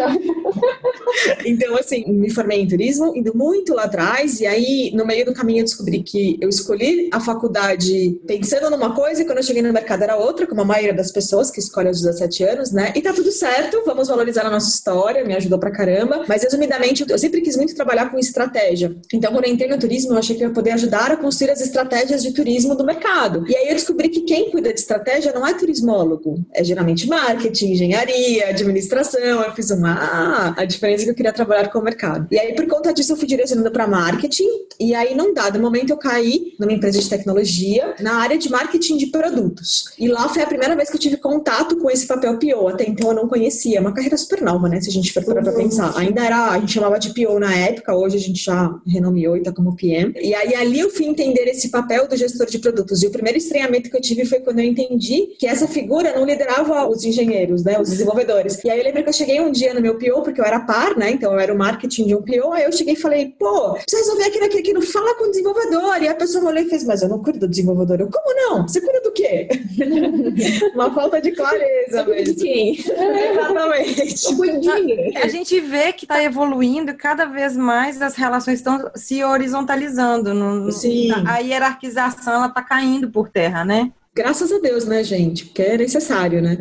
[1.44, 5.34] Então, assim, me formei em turismo, indo muito lá atrás, e aí, no meio do
[5.34, 9.62] caminho, eu descobri que eu escolhi a faculdade pensando numa coisa, e quando eu cheguei
[9.62, 12.92] no mercado era outra, como a maioria das pessoas que escolhem aos 17 anos, né?
[12.94, 16.24] E tá tudo certo, vamos valorizar a nossa história, me ajudou pra caramba.
[16.28, 18.96] Mas, resumidamente, eu sempre quis muito trabalhar com estratégia.
[19.12, 21.50] Então, quando eu entrei no turismo, eu achei que eu ia poder ajudar a construir
[21.50, 23.44] as estratégias de turismo do mercado.
[23.48, 27.72] E aí eu descobri que quem cuida de estratégia não é turismólogo, é geralmente marketing,
[27.72, 29.20] engenharia, administração.
[29.20, 32.26] Eu fiz uma, ah, a diferença é que eu queria trabalhar com o mercado.
[32.30, 34.48] E aí, por conta disso, eu fui direcionando para marketing.
[34.78, 38.96] E aí, num dado momento, eu caí numa empresa de tecnologia na área de marketing
[38.96, 39.84] de produtos.
[39.98, 42.68] E lá foi a primeira vez que eu tive contato com esse papel PO.
[42.68, 43.78] Até então eu não conhecia.
[43.78, 44.80] É uma carreira super nova, né?
[44.80, 45.96] Se a gente for parar pra pensar.
[45.96, 49.42] Ainda era, a gente chamava de PO na época, hoje a gente já renomeou e
[49.42, 50.12] tá como PM.
[50.20, 53.02] E aí, ali eu fui entender esse papel do gestor de produtos.
[53.02, 56.24] E o primeiro estranhamento que eu tive foi quando eu entendi que essa figura não
[56.24, 57.80] liderava os engenheiros, né?
[57.80, 58.62] Os desenvolvedores.
[58.64, 60.60] E aí eu lembro que eu cheguei um dia no meu PO, porque eu era
[60.60, 61.10] par, né?
[61.10, 62.52] Então eu era o marketing de um PO.
[62.52, 66.02] Aí eu cheguei e falei, pô, precisa resolver aquilo aqui, aquilo, fala com o desenvolvedor.
[66.02, 68.00] E a pessoa olhou e fez, mas eu não cuido do desenvolvedor.
[68.00, 68.66] Eu, como não?
[68.68, 69.48] Você cuida do quê?
[70.74, 72.36] Uma falta de clareza mesmo.
[72.36, 72.76] Quem?
[72.78, 74.34] Exatamente.
[74.34, 75.16] Ninguém.
[75.16, 80.32] A gente vê que está evoluindo cada vez mais as relações estão se horizontalizando.
[80.34, 81.10] no- Sim.
[81.26, 83.90] A hierarquização ela está caindo por terra, né?
[84.12, 85.44] Graças a Deus, né, gente?
[85.46, 86.58] Porque é necessário, né?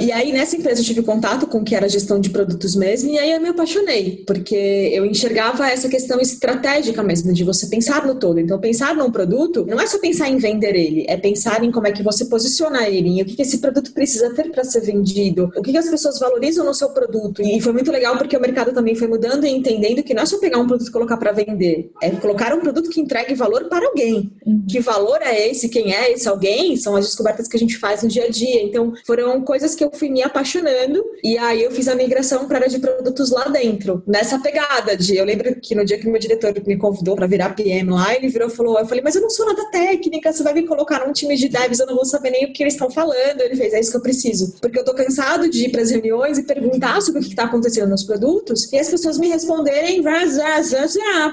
[0.00, 3.10] e aí, nessa empresa, eu tive contato com o que era gestão de produtos mesmo,
[3.10, 8.06] e aí eu me apaixonei, porque eu enxergava essa questão estratégica mesmo, de você pensar
[8.06, 8.40] no todo.
[8.40, 11.88] Então, pensar num produto não é só pensar em vender ele, é pensar em como
[11.88, 14.80] é que você posiciona ele, em o que que esse produto precisa ter para ser
[14.80, 17.42] vendido, o que que as pessoas valorizam no seu produto.
[17.42, 20.26] E foi muito legal porque o mercado também foi mudando e entendendo que não é
[20.26, 23.68] só pegar um produto e colocar para vender, é colocar um produto que entregue valor
[23.68, 24.32] para alguém.
[24.70, 25.68] Que valor é esse?
[25.68, 26.61] Quem é esse alguém?
[26.76, 28.62] São as descobertas que a gente faz no dia a dia.
[28.62, 32.58] Então, foram coisas que eu fui me apaixonando e aí eu fiz a migração para
[32.58, 35.16] a área de produtos lá dentro, nessa pegada de.
[35.16, 38.28] Eu lembro que no dia que meu diretor me convidou para virar PM lá, ele
[38.28, 41.06] virou e falou: Eu falei, mas eu não sou nada técnica, você vai me colocar
[41.06, 43.40] num time de devs, eu não vou saber nem o que eles estão falando.
[43.40, 44.54] Ele fez: É isso que eu preciso.
[44.60, 47.44] Porque eu tô cansado de ir para as reuniões e perguntar sobre o que está
[47.44, 50.02] acontecendo nos produtos e as pessoas me responderem,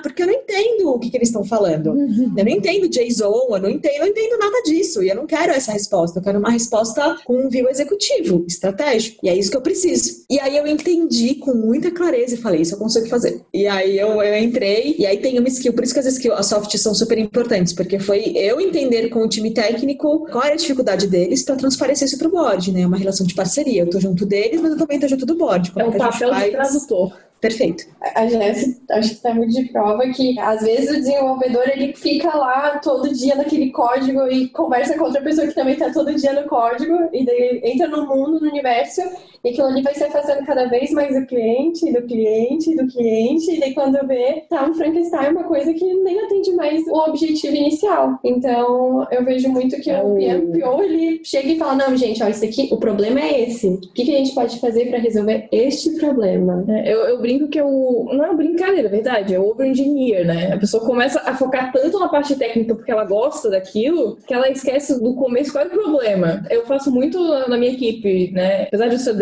[0.03, 1.89] porque eu não entendo o que, que eles estão falando.
[2.37, 5.03] Eu não entendo JSON, eu não entendo, eu não entendo nada disso.
[5.03, 6.19] E eu não quero essa resposta.
[6.19, 9.19] Eu quero uma resposta com um view executivo, estratégico.
[9.23, 10.25] E é isso que eu preciso.
[10.29, 13.41] E aí eu entendi com muita clareza e falei, isso eu consigo fazer.
[13.53, 16.39] E aí eu, eu entrei, e aí tem uma skill, por isso que as skills,
[16.39, 20.53] as soft são super importantes, porque foi eu entender com o time técnico qual era
[20.53, 22.81] a dificuldade deles para transparecer isso pro board, né?
[22.81, 23.81] É uma relação de parceria.
[23.81, 25.71] Eu tô junto deles, mas eu também tô junto do board.
[25.71, 27.28] Como É gente papel de tradutor.
[27.39, 27.85] Perfeito.
[28.15, 32.35] A Jéssica, acho que tá muito de prova que às vezes o desenvolvedor ele fica
[32.35, 36.33] lá todo dia naquele código e conversa com outra pessoa que também tá todo dia
[36.33, 39.01] no código e daí entra no mundo, no universo
[39.43, 43.51] e aquilo ali vai se afastando cada vez mais do cliente, do cliente, do cliente
[43.55, 47.55] e daí quando vê, tá um Frankenstein, uma coisa que nem atende mais o objetivo
[47.55, 48.19] inicial.
[48.23, 52.27] Então eu vejo muito que o o- PMPO ele chega e fala, não gente, ó,
[52.27, 53.67] isso aqui, o problema é esse.
[53.67, 56.63] O que, que a gente pode fazer para resolver este problema?
[56.69, 57.69] É, Eu, eu brinco que eu.
[58.13, 59.33] Não é brincadeira, é verdade.
[59.33, 60.53] É over-engineer, né?
[60.53, 64.49] A pessoa começa a focar tanto na parte técnica porque ela gosta daquilo que ela
[64.49, 66.43] esquece do começo qual é o problema.
[66.49, 68.63] Eu faço muito na minha equipe, né?
[68.63, 69.13] Apesar de eu ser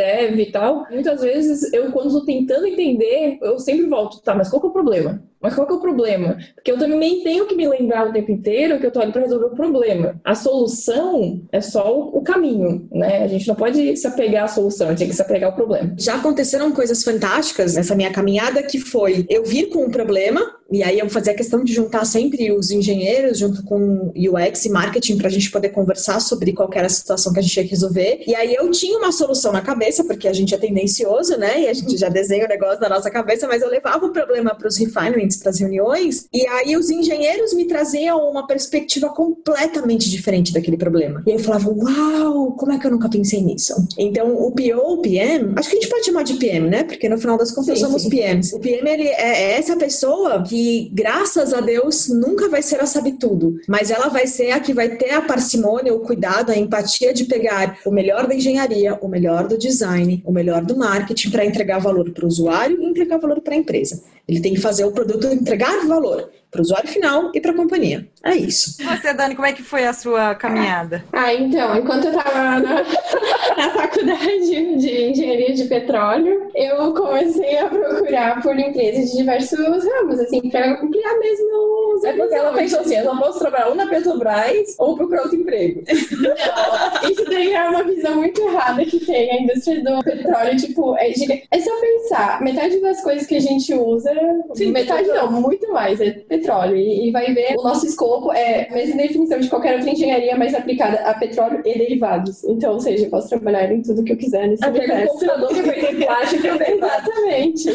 [0.42, 4.60] e tal, muitas vezes eu, quando estou tentando entender, eu sempre volto, tá, mas qual
[4.60, 5.24] que é o problema?
[5.48, 6.38] Mas qual que é o problema?
[6.56, 9.22] Porque eu também tenho que me lembrar o tempo inteiro que eu tô ali para
[9.22, 10.20] resolver o problema.
[10.26, 13.24] A solução é só o caminho, né?
[13.24, 15.56] A gente não pode se apegar à solução, a gente tem que se apegar ao
[15.56, 15.94] problema.
[15.98, 20.84] Já aconteceram coisas fantásticas nessa minha caminhada que foi eu vir com um problema e
[20.84, 25.28] aí eu fazia questão de juntar sempre os engenheiros junto com UX e marketing para
[25.28, 28.24] a gente poder conversar sobre qual era a situação que a gente tinha que resolver.
[28.28, 31.62] E aí eu tinha uma solução na cabeça, porque a gente é tendencioso, né?
[31.62, 34.54] E a gente já desenha o negócio na nossa cabeça, mas eu levava o problema
[34.54, 40.10] para os refinements, para as reuniões, e aí os engenheiros me traziam uma perspectiva completamente
[40.10, 41.24] diferente daquele problema.
[41.26, 43.74] E eu falava, uau, como é que eu nunca pensei nisso?
[43.98, 46.84] Então o PO, o PM, acho que a gente pode chamar de PM, né?
[46.84, 48.10] Porque no final das contas Sim, somos sim.
[48.10, 48.54] PMs.
[48.54, 52.86] O PM ele é, é essa pessoa que, graças a Deus, nunca vai ser a
[52.86, 56.58] sabe tudo, mas ela vai ser a que vai ter a parcimônia, o cuidado, a
[56.58, 61.30] empatia de pegar o melhor da engenharia, o melhor do design, o melhor do marketing
[61.30, 64.02] para entregar valor para o usuário e entregar valor para a empresa.
[64.28, 67.56] Ele tem que fazer o produto entregar valor para o usuário final e para a
[67.56, 68.08] companhia.
[68.24, 68.84] É isso.
[68.84, 71.04] Você, Dani, como é que foi a sua caminhada?
[71.14, 72.84] Ah, então, enquanto eu tava na,
[73.58, 80.20] na faculdade de engenharia de petróleo, eu comecei a procurar por empresas de diversos ramos,
[80.20, 83.76] assim, para ampliar mesmo os É porque ela pensou assim, eu não posso trabalhar ou
[83.76, 85.84] na Petrobras ou procurar outro emprego.
[86.18, 90.96] Não, isso daí é uma visão muito errada que tem a indústria do petróleo, tipo,
[90.98, 91.12] é,
[91.52, 94.14] é só pensar, metade das coisas que a gente usa,
[94.56, 98.68] Sim, metade não, muito mais, é petróleo, e, e vai ver, o nosso escopo é
[98.70, 102.80] a mesma definição de qualquer outra engenharia, mas aplicada a petróleo e derivados, então, ou
[102.80, 105.14] seja, eu posso trabalhar em tudo que eu quiser nesse Até universo.
[105.14, 107.70] computador que é plástico eu tenho Exatamente.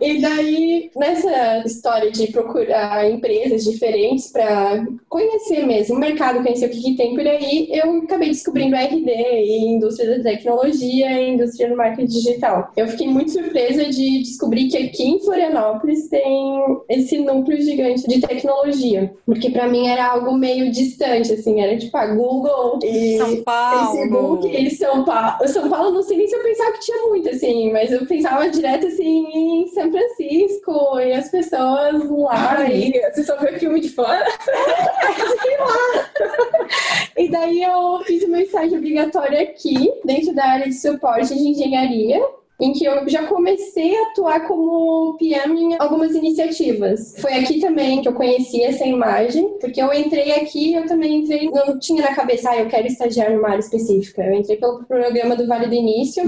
[0.00, 6.70] E daí, nessa história de procurar empresas diferentes para conhecer mesmo o mercado, conhecer o
[6.70, 11.30] que, que tem por aí, eu acabei descobrindo a RD e indústria da tecnologia e
[11.30, 12.72] indústria do marketing digital.
[12.76, 18.20] Eu fiquei muito surpresa de descobrir que aqui em Florianópolis tem esse núcleo gigante de
[18.20, 23.44] tecnologia, porque para mim era algo meio distante, assim, era tipo a Google e São
[23.44, 23.96] Paulo.
[23.96, 25.48] Facebook e São Paulo.
[25.48, 28.50] São Paulo, não sei nem se eu pensava que tinha muito, assim, mas eu pensava
[28.50, 32.64] direto, assim, em São Francisco e as pessoas lá.
[32.64, 34.26] Amiga, você só vê filme de fora?
[37.16, 41.48] e daí eu fiz o meu estágio obrigatório aqui, dentro da área de suporte de
[41.48, 42.20] engenharia.
[42.60, 47.14] Em que eu já comecei a atuar como PM em algumas iniciativas.
[47.18, 51.50] Foi aqui também que eu conheci essa imagem, porque eu entrei aqui eu também entrei,
[51.50, 54.22] não tinha na cabeça, ah, eu quero estagiar numa área específica.
[54.22, 56.22] Eu entrei pelo programa do Vale do Início,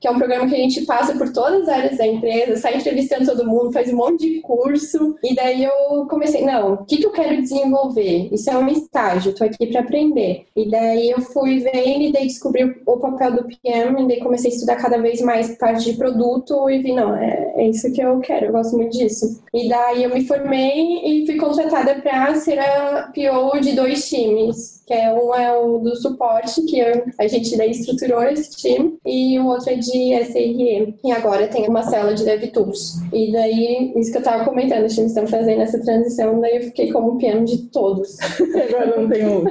[0.00, 2.76] que é um programa que a gente passa por todas as áreas da empresa, sai
[2.76, 5.16] entrevistando todo mundo, faz um monte de curso.
[5.22, 8.28] E daí eu comecei, não, o que, que eu quero desenvolver?
[8.32, 10.46] Isso é um estágio, tô aqui para aprender.
[10.56, 14.50] E daí eu fui vendo e daí descobri o papel do PM, e daí comecei
[14.50, 18.00] a estudar cada vez mais parte de produto e vi, não, é, é isso que
[18.00, 19.42] eu quero, eu gosto muito disso.
[19.52, 24.77] E daí eu me formei e fui contratada para ser a PO de dois times,
[24.88, 28.96] que é um é o do suporte, que eu- a gente daí estruturou esse time,
[29.06, 30.94] e o outro é de SRE.
[31.04, 32.94] E agora tem uma célula de DevTools.
[33.12, 36.62] E daí, isso que eu tava comentando, os times estão fazendo essa transição, daí eu
[36.62, 38.16] fiquei como PM de todos.
[38.68, 39.44] Agora não tenho.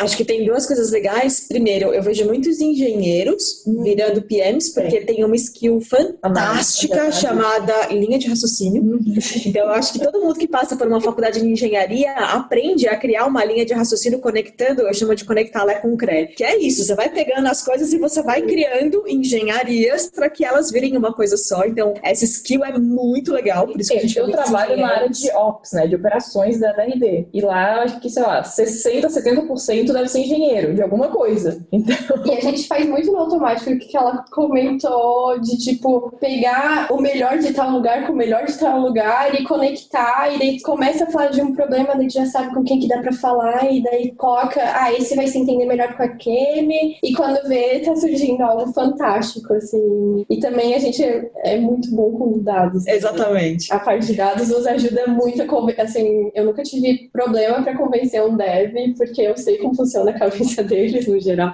[0.00, 1.46] Acho que tem duas coisas legais.
[1.48, 8.28] Primeiro, eu vejo muitos engenheiros virando PMs, porque tem uma skill fantástica chamada linha de
[8.28, 8.98] raciocínio.
[9.46, 12.96] Então, eu acho que todo mundo que passa por uma faculdade de engenharia aprende a
[12.96, 16.28] criar uma linha de raciocínio conectando, eu chamo de conectar Lé com CRE.
[16.28, 20.44] Que é isso, você vai pegando as coisas e você vai criando engenharias para que
[20.44, 21.64] elas virem uma coisa só.
[21.64, 24.88] Então, essa skill é muito legal, por isso que a gente Eu de trabalho na
[24.88, 25.86] área de Ops, né?
[25.86, 27.28] De operações da RD.
[27.32, 31.64] E lá, acho que, sei lá, 60%, 70% deve ser engenheiro, de alguma coisa.
[31.72, 36.88] Então, E a gente faz muito no automático o que ela comentou de tipo pegar
[36.90, 40.60] o melhor de tal lugar com o melhor de tal lugar e conectar e daí
[40.60, 43.70] começa a falar de um problema, daí já sabe com quem que dá pra falar
[43.70, 47.94] e daí coloca, ah, esse vai se entender melhor com aquele e quando vê tá
[47.96, 50.24] surgindo algo fantástico assim.
[50.28, 52.86] E também a gente é, é muito bom com dados.
[52.86, 53.72] Exatamente.
[53.72, 55.80] A parte de dados nos ajuda muito a convencer.
[55.80, 60.18] Assim, eu nunca tive problema para convencer um dev, porque eu sei como funciona a
[60.18, 61.52] cabeça deles no geral.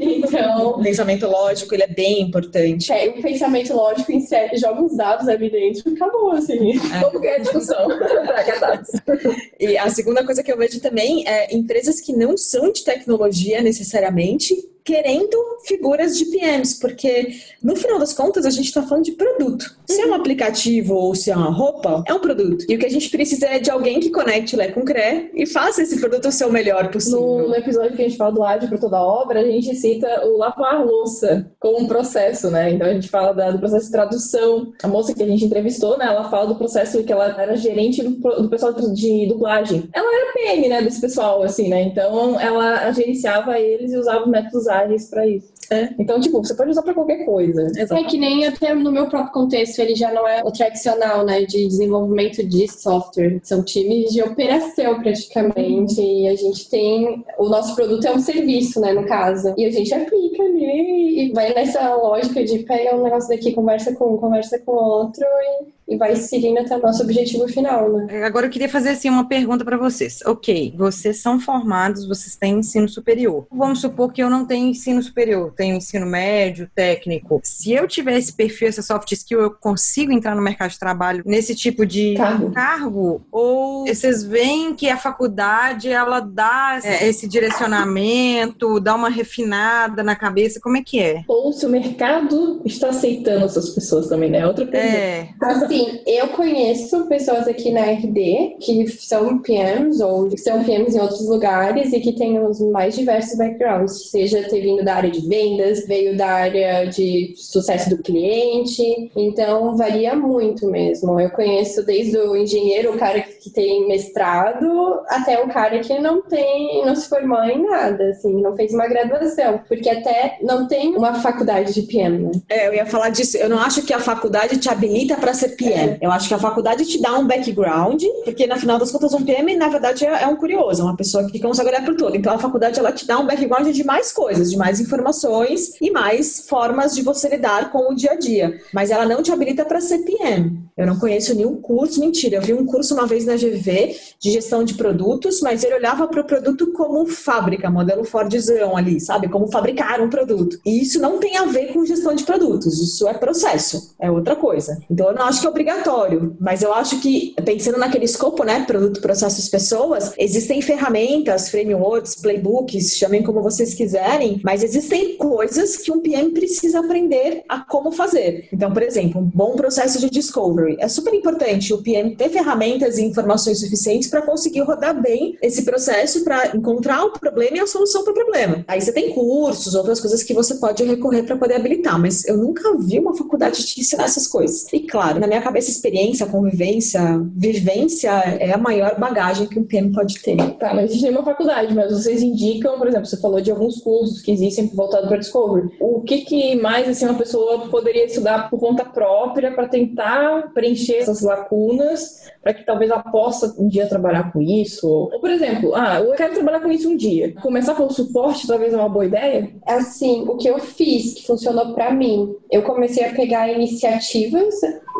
[0.00, 2.88] Então, O pensamento lógico, ele é bem importante.
[2.88, 6.78] pega o pensamento lógico, insere, joga os dados ali dentro e acabou, assim.
[7.02, 7.88] como que é a discussão?
[9.58, 13.62] E a segunda coisa que eu vejo também é empresas que não são de tecnologia
[13.62, 17.28] necessariamente querendo figuras de PMs, porque
[17.62, 19.76] no final das contas a gente está falando de produto.
[19.86, 22.64] Se é um aplicativo ou se é uma roupa, é um produto.
[22.68, 25.46] E o que a gente precisa é de alguém que conecte Lé com CRE e
[25.46, 27.20] faça esse produto ser o melhor possível.
[27.20, 30.26] No, no episódio que a gente fala do ágil para toda obra, a gente cita
[30.26, 32.70] o lavar louça como um processo, né?
[32.72, 34.72] Então a gente fala da- do processo de tradução.
[34.82, 36.06] A moça que a gente entrevistou, né?
[36.06, 38.10] Ela fala do processo que ela era gerente do,
[38.42, 39.88] do pessoal de dublagem.
[39.92, 40.82] Ela era PM, né?
[40.82, 41.82] Desse pessoal, assim, né?
[41.82, 45.52] Então ela gerenciava eles e usava métodos ágeis para isso.
[45.70, 45.88] É.
[45.98, 47.70] Então, tipo, você pode usar para qualquer coisa.
[47.76, 51.44] É que nem até no meu próprio contexto, ele já não é o tradicional, né,
[51.44, 53.40] de desenvolvimento de software.
[53.42, 56.00] São times de operação, praticamente.
[56.00, 57.24] E a gente tem.
[57.38, 59.54] O nosso produto é um serviço, né, no caso.
[59.56, 63.94] E a gente aplica ali e vai nessa lógica de pega um negócio daqui, conversa
[63.94, 68.24] com um, conversa com outro e, e vai seguindo até o nosso objetivo final, né?
[68.24, 70.20] Agora eu queria fazer assim uma pergunta para vocês.
[70.24, 73.46] Ok, vocês são formados, vocês têm ensino superior.
[73.50, 77.40] Vamos supor que eu não tenho ensino superior, tenho ensino médio, técnico.
[77.42, 81.22] Se eu tiver esse perfil, essa soft skill, eu consigo entrar no mercado de trabalho
[81.26, 82.50] nesse tipo de Cargo.
[82.52, 83.26] cargo?
[83.30, 90.16] Ou vocês veem que a faculdade ela dá é, esse direcionamento, dá uma refinada na
[90.16, 90.60] cabeça?
[90.60, 91.24] Como é que é?
[91.26, 94.46] Ou se o mercado está aceitando essas pessoas também, né?
[94.46, 94.96] Outra pergunta.
[94.96, 100.62] É, Assim, Assim, eu conheço pessoas aqui na RD que são PMs ou que são
[100.62, 104.94] PMs em outros lugares e que têm os mais diversos backgrounds, seja ter vindo da
[104.94, 111.20] área de vendas, veio da área de sucesso do cliente, então varia muito mesmo.
[111.20, 116.22] Eu conheço desde o engenheiro, o cara que tem mestrado, até o cara que não
[116.22, 120.96] tem, não se formou em nada, assim, não fez uma graduação, porque até não tem
[120.96, 122.30] uma faculdade de PM, né?
[122.48, 123.36] É, eu ia falar disso.
[123.36, 125.71] Eu não acho que a faculdade te habilita para ser PM.
[126.00, 129.24] Eu acho que a faculdade te dá um background, porque na final das contas um
[129.24, 132.16] PM, na verdade, é é um curioso, é uma pessoa que consegue olhar por tudo.
[132.16, 135.90] Então a faculdade ela te dá um background de mais coisas, de mais informações e
[135.90, 138.60] mais formas de você lidar com o dia a dia.
[138.72, 140.62] Mas ela não te habilita para ser PM.
[140.76, 142.36] Eu não conheço nenhum curso, mentira.
[142.36, 146.08] Eu vi um curso uma vez na GV de gestão de produtos, mas ele olhava
[146.08, 149.28] para o produto como fábrica, modelo Fordzão ali, sabe?
[149.28, 150.58] Como fabricar um produto.
[150.64, 154.34] E isso não tem a ver com gestão de produtos, isso é processo, é outra
[154.34, 154.78] coisa.
[154.90, 158.64] Então eu não acho que é obrigatório, mas eu acho que, pensando naquele escopo, né?
[158.66, 165.92] Produto, processos, pessoas, existem ferramentas, frameworks, playbooks, chamem como vocês quiserem, mas existem coisas que
[165.92, 168.48] um PM precisa aprender a como fazer.
[168.52, 170.76] Então, por exemplo, um bom processo de discovery.
[170.80, 175.64] É super importante o PM ter ferramentas e informações suficientes para conseguir rodar bem esse
[175.64, 178.64] processo para encontrar o problema e a solução para o problema.
[178.66, 182.36] Aí você tem cursos, outras coisas que você pode recorrer para poder habilitar, mas eu
[182.36, 184.66] nunca vi uma faculdade te ensinar essas coisas.
[184.72, 187.00] E claro, na minha cabeça, experiência, convivência,
[187.34, 190.36] vivência é a maior bagagem que um PM pode ter.
[190.58, 193.50] Tá, mas a gente tem uma faculdade, mas vocês indicam, por exemplo, você falou de
[193.50, 195.68] alguns cursos que existem voltados para Discovery.
[195.80, 200.96] O que, que mais assim, uma pessoa poderia estudar por conta própria para tentar preencher
[200.96, 204.88] essas lacunas, para que talvez ela possa um dia trabalhar com isso?
[204.88, 207.34] Ou, por exemplo, ah, eu quero trabalhar com isso um dia.
[207.40, 209.50] Começar pelo suporte talvez é uma boa ideia?
[209.66, 214.54] Assim, o que eu fiz que funcionou para mim, eu comecei a pegar iniciativas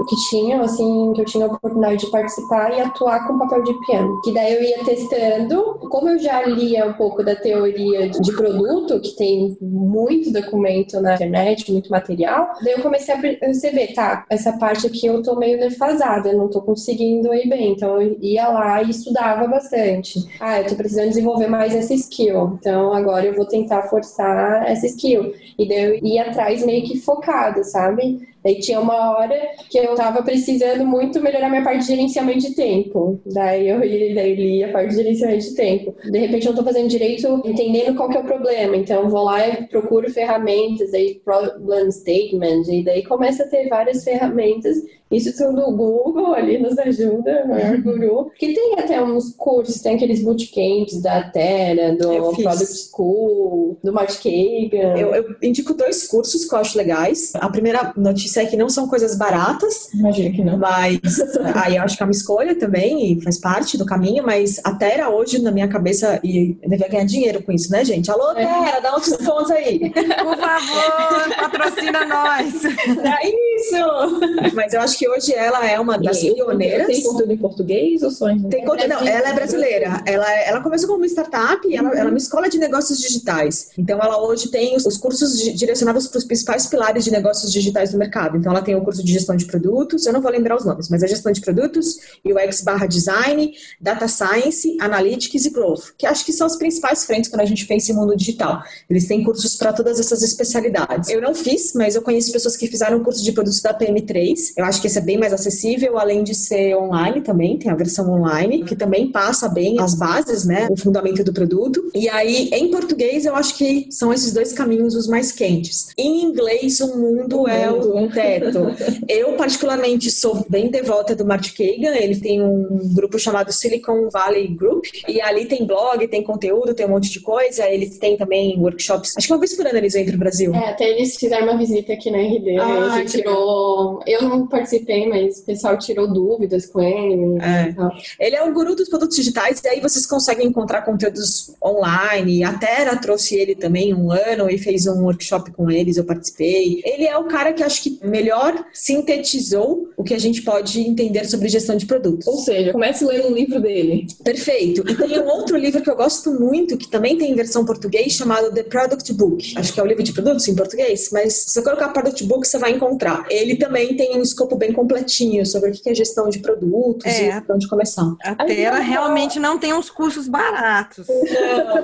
[0.08, 3.86] que tinham, assim, que eu tinha a oportunidade de participar e atuar com papel de
[3.86, 4.20] piano.
[4.22, 5.78] Que daí eu ia testando.
[5.90, 11.14] Como eu já lia um pouco da teoria de produto, que tem muito documento na
[11.14, 15.58] internet, muito material, daí eu comecei a perceber, tá, essa parte aqui eu tô meio
[15.58, 17.72] defasada, eu não tô conseguindo ir bem.
[17.72, 20.18] Então eu ia lá e estudava bastante.
[20.40, 22.58] Ah, eu tô precisando desenvolver mais essa skill.
[22.58, 25.34] Então agora eu vou tentar forçar essa skill.
[25.58, 28.31] E daí eu ia atrás meio que focada, sabe?
[28.42, 29.38] Daí tinha uma hora
[29.70, 33.20] que eu tava precisando muito melhorar minha parte de gerenciamento de tempo.
[33.26, 35.94] Daí eu daí li a parte de gerenciamento de tempo.
[36.10, 38.76] De repente eu tô fazendo direito, entendendo qual que é o problema.
[38.76, 44.02] Então vou lá e procuro ferramentas, aí problem statement, e daí começa a ter várias
[44.02, 44.76] ferramentas
[45.12, 48.30] isso tudo o Google ali nos ajuda, o maior guru.
[48.38, 54.10] Que tem até uns cursos, tem aqueles bootcamps da Terra, do Product School, do Mark
[54.10, 54.96] Kagan.
[54.96, 57.32] Eu, eu, indico dois cursos que eu acho legais.
[57.34, 59.92] A primeira notícia é que não são coisas baratas.
[59.92, 60.58] Imagino que não.
[60.58, 61.00] Mas
[61.62, 64.74] aí eu acho que é uma escolha também e faz parte do caminho, mas a
[64.74, 68.10] Terra hoje, na minha cabeça, e devia ganhar dinheiro com isso, né, gente?
[68.10, 68.46] Alô, é.
[68.46, 69.90] Terra, dá uns pontos aí.
[69.90, 72.64] Por favor, patrocina nós.
[72.64, 74.52] É isso!
[74.54, 76.86] Mas eu acho que que hoje ela é uma das e pioneiras.
[76.86, 80.00] Tem conteúdo em português ou só em Tem conteúdo, não, ela é brasileira.
[80.06, 81.94] Ela, ela começou como uma startup ela, uhum.
[81.94, 83.70] ela é uma escola de negócios digitais.
[83.76, 87.90] Então ela hoje tem os, os cursos direcionados para os principais pilares de negócios digitais
[87.90, 88.36] do mercado.
[88.36, 90.88] Então ela tem o curso de gestão de produtos, eu não vou lembrar os nomes,
[90.88, 96.24] mas é gestão de produtos, UX barra design, data science, analytics e growth, que acho
[96.24, 98.62] que são as principais frentes quando a gente pensa em mundo digital.
[98.88, 101.10] Eles têm cursos para todas essas especialidades.
[101.10, 104.52] Eu não fiz, mas eu conheço pessoas que fizeram o curso de produtos da PM3.
[104.56, 108.10] Eu acho que é bem mais acessível, além de ser online também, tem a versão
[108.10, 111.90] online, que também passa bem as bases, né, o fundamento do produto.
[111.94, 115.88] E aí, em português, eu acho que são esses dois caminhos os mais quentes.
[115.96, 118.60] Em inglês, o mundo é o teto.
[119.08, 124.48] Eu, particularmente, sou bem devota do Mark Kagan, ele tem um grupo chamado Silicon Valley
[124.48, 128.58] Group, e ali tem blog, tem conteúdo, tem um monte de coisa, eles têm também
[128.58, 129.14] workshops.
[129.16, 130.54] Acho que uma vez por ano eles vêm para o Brasil.
[130.54, 134.00] É, até eles fizeram uma visita aqui na RD, ah, a gente tirou...
[134.06, 134.71] Eu não participei,
[135.08, 137.38] mas o pessoal tirou dúvidas com ele.
[137.42, 138.26] É.
[138.26, 142.44] Ele é o guru dos produtos digitais, e aí vocês conseguem encontrar conteúdos online.
[142.44, 146.80] A Terra trouxe ele também um ano e fez um workshop com eles, eu participei.
[146.84, 151.24] Ele é o cara que acho que melhor sintetizou o que a gente pode entender
[151.24, 152.26] sobre gestão de produtos.
[152.26, 154.06] Ou seja, comece lendo um livro dele.
[154.22, 154.82] Perfeito.
[154.88, 158.12] E tem um outro livro que eu gosto muito, que também tem em versão português,
[158.12, 159.54] chamado The Product Book.
[159.56, 162.46] Acho que é o livro de produtos em português, mas se você colocar Product Book,
[162.46, 163.26] você vai encontrar.
[163.30, 167.28] Ele também tem um escopo bem completinho sobre o que é gestão de produtos é,
[167.28, 168.14] e onde começar.
[168.24, 171.06] A Terra realmente não tem uns cursos baratos.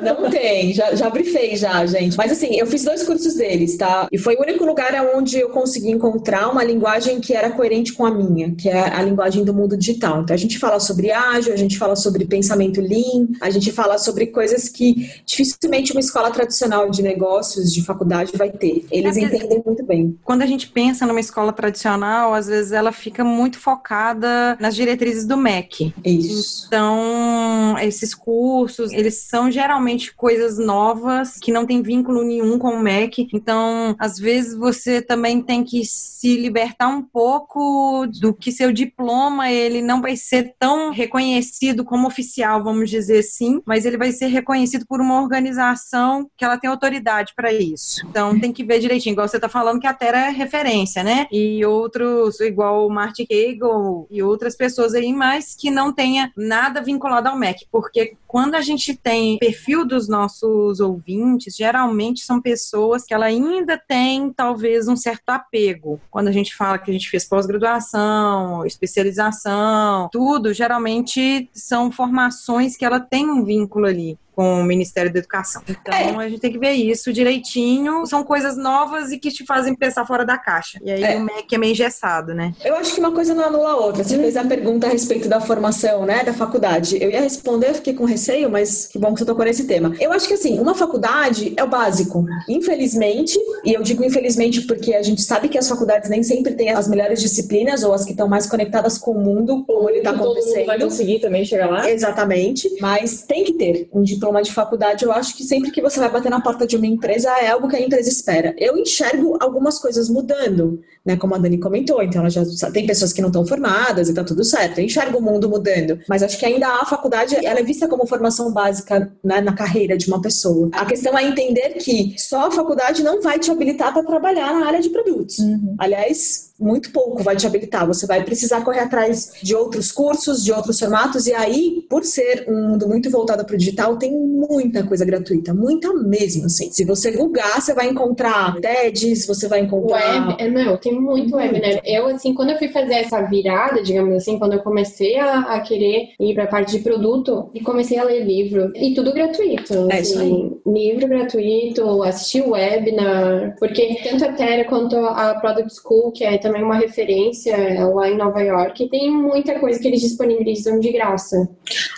[0.03, 0.73] Não, não tem.
[0.73, 2.17] Já, já brifei já, gente.
[2.17, 4.09] Mas assim, eu fiz dois cursos deles, tá?
[4.13, 7.93] E foi o único lugar onde eu consegui encontrar encontrar uma linguagem que era coerente
[7.93, 10.23] com a minha, que é a linguagem do mundo digital.
[10.23, 13.99] Então a gente fala sobre ágil, a gente fala sobre pensamento lean, a gente fala
[13.99, 18.87] sobre coisas que dificilmente uma escola tradicional de negócios, de faculdade vai ter.
[18.91, 20.19] Eles É, entendem muito bem.
[20.25, 25.27] Quando a gente pensa numa escola tradicional, às vezes ela fica muito focada nas diretrizes
[25.27, 25.95] do MEC.
[26.05, 26.67] Isso.
[26.67, 32.81] Então, esses cursos, eles são geralmente coisas novas, que não tem vínculo nenhum com o
[32.81, 33.29] MEC.
[33.33, 39.51] Então, às vezes você também tem que se libertar um pouco do que seu diploma,
[39.51, 44.27] ele não vai ser tão reconhecido como oficial, vamos dizer assim, mas ele vai ser
[44.27, 48.05] reconhecido por uma organização que ela tem autoridade para isso.
[48.09, 51.27] Então, tem que ver direitinho, igual você tá falando que a Terra é referência, né?
[51.31, 56.83] E outros, igual o Martin Hagel e outras pessoas aí, mas que não tenha nada
[56.83, 63.05] vinculado ao MEC, porque quando a gente tem perfil dos nossos ouvintes, geralmente são pessoas
[63.05, 66.01] que ela ainda tem talvez um certo apego.
[66.11, 72.85] Quando a gente fala que a gente fez pós-graduação, especialização, tudo, geralmente são formações que
[72.85, 75.61] ela tem um vínculo ali com o Ministério da Educação.
[75.69, 78.07] Então a gente tem que ver isso direitinho.
[78.07, 80.79] São coisas novas e que te fazem pensar fora da caixa.
[80.85, 81.17] E aí É.
[81.17, 82.55] o MEC é meio engessado, né?
[82.65, 84.05] Eu acho que uma coisa não anula a outra.
[84.05, 87.03] Você fez a pergunta a respeito da formação, né, da faculdade.
[87.03, 89.93] Eu ia responder, eu fiquei com receio, mas que bom que você tocou nesse tema.
[89.99, 92.25] Eu acho que assim, uma faculdade é o básico.
[92.49, 96.71] Infelizmente, e eu digo infelizmente porque a gente sabe que as faculdades nem sempre têm
[96.71, 100.13] as melhores disciplinas ou as que estão mais conectadas com o mundo, como ele está
[100.13, 100.81] Que todo mundo vai acontecendo.
[100.89, 101.91] conseguir também chegar lá.
[101.91, 105.05] Exatamente, mas tem que ter um diploma de faculdade.
[105.05, 107.69] Eu acho que sempre que você vai bater na porta de uma empresa é algo
[107.69, 108.55] que a empresa espera.
[108.59, 111.17] Eu enxergo algumas coisas mudando, né?
[111.17, 114.23] Como a Dani comentou, então ela já tem pessoas que não estão formadas e tá
[114.23, 114.79] tudo certo.
[114.79, 118.07] Eu enxergo o mundo mudando, mas acho que ainda a faculdade ela é vista como
[118.07, 120.69] formação básica né, na carreira de uma pessoa.
[120.73, 124.67] A questão é entender que só a faculdade não vai te habilitar para trabalhar na
[124.67, 125.37] área de produtos.
[125.79, 127.87] Aliás, muito pouco vai te habilitar.
[127.87, 132.45] Você vai precisar correr atrás de outros cursos, de outros formatos, e aí, por ser
[132.49, 136.71] um mundo muito voltado para o digital, tem muita coisa gratuita, muita mesmo, assim.
[136.71, 140.29] Se você googar, você vai encontrar TEDs, você vai encontrar...
[140.29, 141.81] Web, é, não, tem muito web, né?
[141.85, 145.61] Eu, assim, quando eu fui fazer essa virada, digamos assim, quando eu comecei a, a
[145.61, 149.89] querer ir pra parte de produto, e comecei a ler livro, e tudo gratuito.
[149.91, 156.13] É isso assim, Livro gratuito, assistir webinar, porque tanto a Terra quanto a Product School,
[156.13, 157.57] que é também uma referência
[157.89, 161.49] lá em Nova York, tem muita coisa que eles disponibilizam de graça.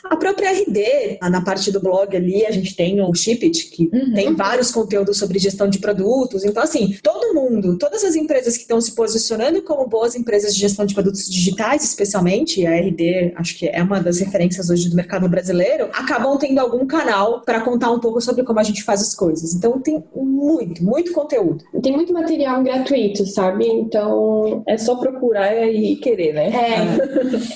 [0.04, 4.34] A própria RD, na parte do blog ali, a gente tem o Shipit, que tem
[4.34, 6.44] vários conteúdos sobre gestão de produtos.
[6.44, 10.60] Então, assim, todo mundo, todas as empresas que estão se posicionando como boas empresas de
[10.60, 14.96] gestão de produtos digitais, especialmente, a RD, acho que é uma das referências hoje do
[14.96, 19.00] mercado brasileiro, acabam tendo algum canal para contar um pouco sobre como a gente faz
[19.00, 19.54] as coisas.
[19.54, 21.64] Então, tem muito, muito conteúdo.
[21.82, 23.66] Tem muito material gratuito, sabe?
[23.66, 26.50] Então, É só procurar e querer, né?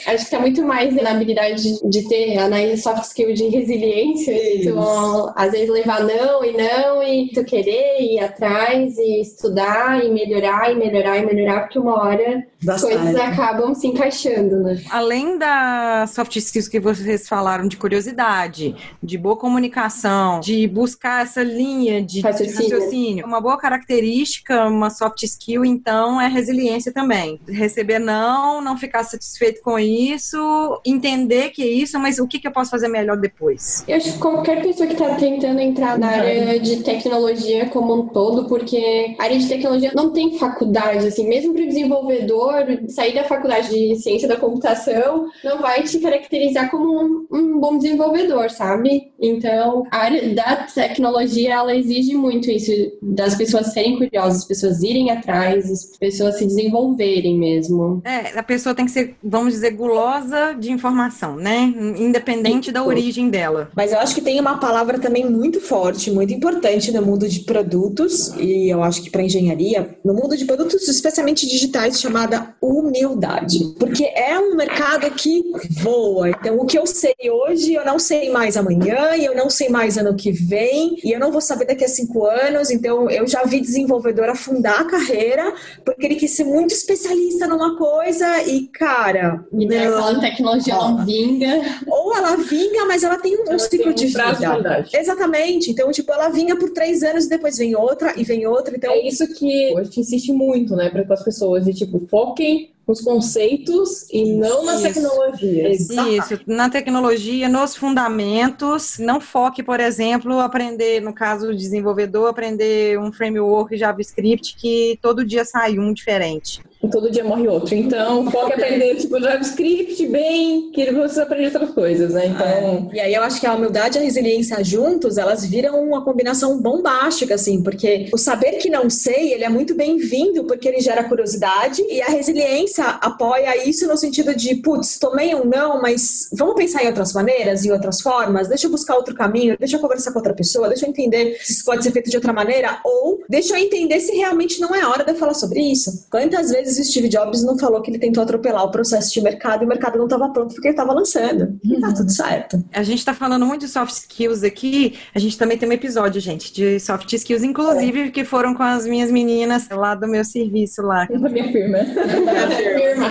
[0.07, 3.49] É, acho que tá muito mais na habilidade de ter a né, soft skill de
[3.49, 4.33] resiliência.
[4.33, 4.71] Isso.
[4.71, 10.11] Então, às vezes levar não e não e tu querer ir atrás e estudar e
[10.11, 14.83] melhorar e melhorar e melhorar, porque uma hora as coisas acabam se encaixando, né?
[14.91, 21.43] Além das soft skills que vocês falaram de curiosidade, de boa comunicação, de buscar essa
[21.43, 22.77] linha de de Raciocínio.
[22.77, 27.41] raciocínio, uma boa característica, uma soft skill, então, é resiliência também.
[27.49, 32.49] Receber não, não ficar satisfeito com isso, entender que é isso, mas o que, que
[32.49, 33.85] eu posso fazer melhor depois?
[33.87, 38.09] Eu acho que qualquer pessoa que está tentando entrar na área de tecnologia como um
[38.09, 42.55] todo, porque a área de tecnologia não tem faculdade, assim, mesmo para o desenvolvedor,
[42.89, 47.79] sair da faculdade de ciência da computação não vai te caracterizar como um, um bom
[47.79, 49.13] desenvolvedor, sabe?
[49.21, 52.71] Então, a área da tecnologia, ela exige muito isso,
[53.03, 58.03] das pessoas serem curiosas, as pessoas irem atrás, as pessoas se desenvolverem mesmo.
[58.05, 61.73] É, a pessoa tem que ser, vamos dizer, gulosa de informação, né?
[61.97, 63.71] Independente da origem dela.
[63.75, 67.41] Mas eu acho que tem uma palavra também muito forte, muito importante no mundo de
[67.41, 73.75] produtos, e eu acho que para engenharia, no mundo de produtos, especialmente digitais, chamada humildade.
[73.79, 75.43] Porque é um mercado que
[75.83, 76.31] voa.
[76.31, 79.69] Então, o que eu sei hoje, eu não sei mais amanhã, e eu não sei
[79.69, 82.71] mais ano que vem, e eu não vou saber daqui a cinco anos.
[82.71, 85.55] Então, eu já vi desenvolvedor afundar a carreira
[85.85, 89.77] porque ele quis ser muito especialista numa coisa, e cara, E não.
[89.77, 91.63] aquela tecnologia não vinga.
[91.87, 94.87] Ou ela vinga, mas ela tem um, Ela ciclo tem um de vida.
[94.93, 95.71] Exatamente.
[95.71, 98.77] Então, tipo, ela vinha por três anos e depois vem outra e vem outra.
[98.77, 102.74] Então, É isso que a gente insiste muito, né, para as pessoas, de tipo, foquem
[102.87, 104.83] nos conceitos e não nas Isso.
[104.83, 105.91] tecnologias.
[105.91, 108.99] Isso, na tecnologia, nos fundamentos.
[108.99, 115.25] Não foque, por exemplo, aprender, no caso do desenvolvedor, aprender um framework JavaScript que todo
[115.25, 116.63] dia sai um diferente.
[116.85, 117.75] E todo dia morre outro.
[117.75, 122.27] Então, foca em aprender, tipo, JavaScript bem, que você aprende outras coisas, né?
[122.27, 126.05] Então, E aí eu acho que a humildade e a resiliência juntos, elas viram uma
[126.05, 130.81] combinação bombástica, assim, porque o saber que não sei, ele é muito bem-vindo, porque ele
[130.81, 136.29] gera curiosidade, e a resiliência apoia isso no sentido de, putz, tomei um não, mas
[136.33, 139.81] vamos pensar em outras maneiras, em outras formas, deixa eu buscar outro caminho, deixa eu
[139.81, 142.79] conversar com outra pessoa, deixa eu entender se isso pode ser feito de outra maneira,
[142.85, 146.07] ou deixa eu entender se realmente não é hora de eu falar sobre isso.
[146.11, 149.63] Quantas vezes o Steve Jobs não falou que ele tentou atropelar o processo de mercado
[149.63, 151.59] e o mercado não estava pronto porque ele estava lançando?
[151.65, 152.65] E tá tudo certo.
[152.73, 154.95] A gente tá falando muito de soft skills aqui.
[155.15, 158.87] A gente também tem um episódio, gente, de soft skills, inclusive, que foram com as
[158.87, 161.07] minhas meninas lá do meu serviço lá.
[161.07, 161.79] pra minha firma.
[161.79, 163.11] firma.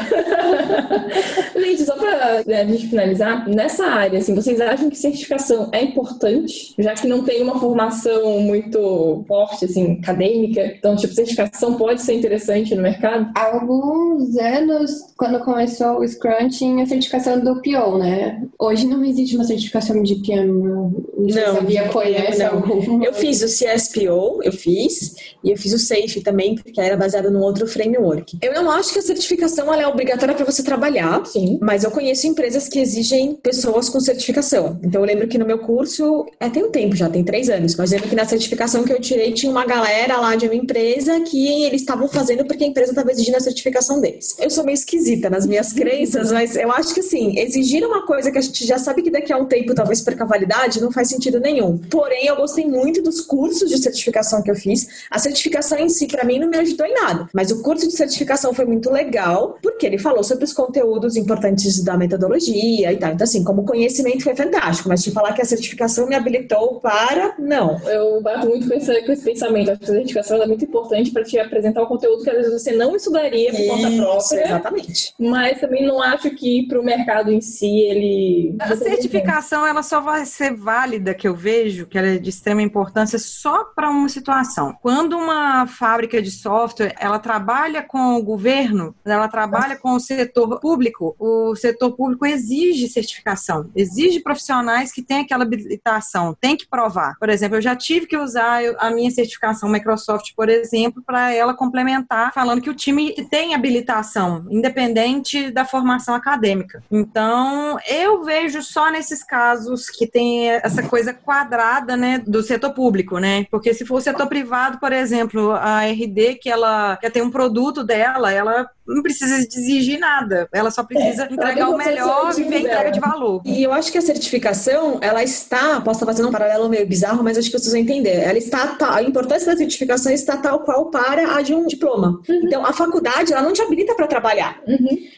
[1.55, 5.84] Gente, só pra né, a gente finalizar, nessa área, assim, vocês acham que certificação é
[5.84, 6.74] importante?
[6.78, 12.14] Já que não tem uma formação muito forte, assim, acadêmica, então, tipo, certificação pode ser
[12.14, 13.32] interessante no mercado?
[13.36, 18.43] Há alguns anos, quando começou o Scrum, tinha a certificação do PO, né?
[18.60, 20.51] Hoje não existe uma certificação de PM.
[20.51, 22.56] Não se Não, a Bia conhece não.
[22.56, 23.06] alguma.
[23.06, 27.32] Eu fiz o CSPO, eu fiz, e eu fiz o SAFE também, porque era baseado
[27.32, 28.38] num outro framework.
[28.41, 31.60] Eu não acho que a certificação é obrigatória para você trabalhar, Sim.
[31.62, 34.80] mas eu conheço empresas que exigem pessoas com certificação.
[34.84, 37.76] Então eu lembro que no meu curso, é tem um tempo já, tem três anos,
[37.76, 40.56] mas eu lembro que na certificação que eu tirei tinha uma galera lá de uma
[40.56, 44.36] empresa que eles estavam fazendo porque a empresa estava exigindo a certificação deles.
[44.39, 48.32] Eu sou meio esquisita nas minhas crenças, mas eu acho que assim, exigir uma coisa
[48.32, 51.10] que a gente já sabe que daqui a um tempo talvez perca validade, não faz
[51.10, 51.78] sentido nenhum.
[51.78, 54.88] Porém, eu gostei muito dos cursos de certificação que eu fiz.
[55.10, 57.28] A certificação em si, para mim, não me ajudou em nada.
[57.34, 61.84] Mas o curso de certificação foi muito legal, porque ele falou sobre os conteúdos importantes
[61.84, 63.12] da metodologia e tal.
[63.12, 67.36] Então, assim, como conhecimento foi fantástico, mas te falar que a certificação me habilitou para,
[67.38, 67.80] não.
[67.88, 69.72] Eu bato muito com esse, com esse pensamento.
[69.72, 72.96] A certificação é muito importante para te apresentar um conteúdo que às vezes você não
[72.96, 74.45] estudaria por conta própria.
[74.45, 75.13] exatamente.
[75.19, 78.55] Mas também não acho que para o mercado em si ele.
[78.59, 82.61] A certificação ela só vai ser válida, que eu vejo, que ela é de extrema
[82.61, 84.75] importância, só para uma situação.
[84.81, 90.59] Quando uma fábrica de software ela trabalha com o governo, ela trabalha com o setor
[90.59, 97.17] público, o setor público exige certificação, exige profissionais que têm aquela habilitação, tem que provar.
[97.19, 101.53] Por exemplo, eu já tive que usar a minha certificação Microsoft, por exemplo, para ela
[101.53, 106.82] complementar, falando que o time tem habilitação, independente da formação acadêmica.
[106.89, 113.20] Então, eu vejo só nesses casos que tem essa coisa quadrada, né, do setor público,
[113.20, 113.45] né?
[113.51, 117.84] Porque se for setor privado, por exemplo, a RD que ela quer ter um produto
[117.84, 120.47] dela, ela não precisa exigir nada.
[120.51, 123.41] Ela só precisa entregar o melhor e ver entrega de valor.
[123.45, 127.23] E eu acho que a certificação, ela está, posso estar fazendo um paralelo meio bizarro,
[127.23, 128.19] mas acho que vocês vão entender.
[128.19, 132.21] Ela está, a importância da certificação está tal qual para a de um diploma.
[132.27, 134.61] Então, a faculdade, ela não te habilita para trabalhar,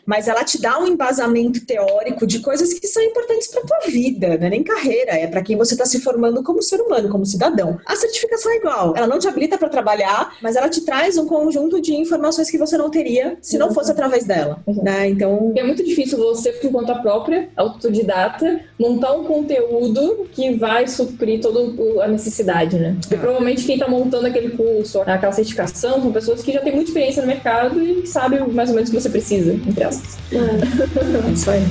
[0.05, 4.37] mas ela te dá um embasamento teórico de coisas que são importantes para tua vida,
[4.37, 7.25] não é nem carreira, é para quem você está se formando como ser humano, como
[7.25, 7.79] cidadão.
[7.85, 11.25] A certificação é igual, ela não te habilita para trabalhar, mas ela te traz um
[11.25, 15.07] conjunto de informações que você não teria se não fosse através dela, né?
[15.09, 21.41] Então, é muito difícil você, por conta própria, autodidata, montar um conteúdo que vai suprir
[21.41, 22.95] toda a necessidade, né?
[23.01, 26.89] Porque provavelmente quem tá montando aquele curso, aquela certificação, são pessoas que já têm muita
[26.89, 30.17] experiência no mercado e sabem mais ou menos o que você precisa, entre aspas.
[30.31, 31.61] é isso aí.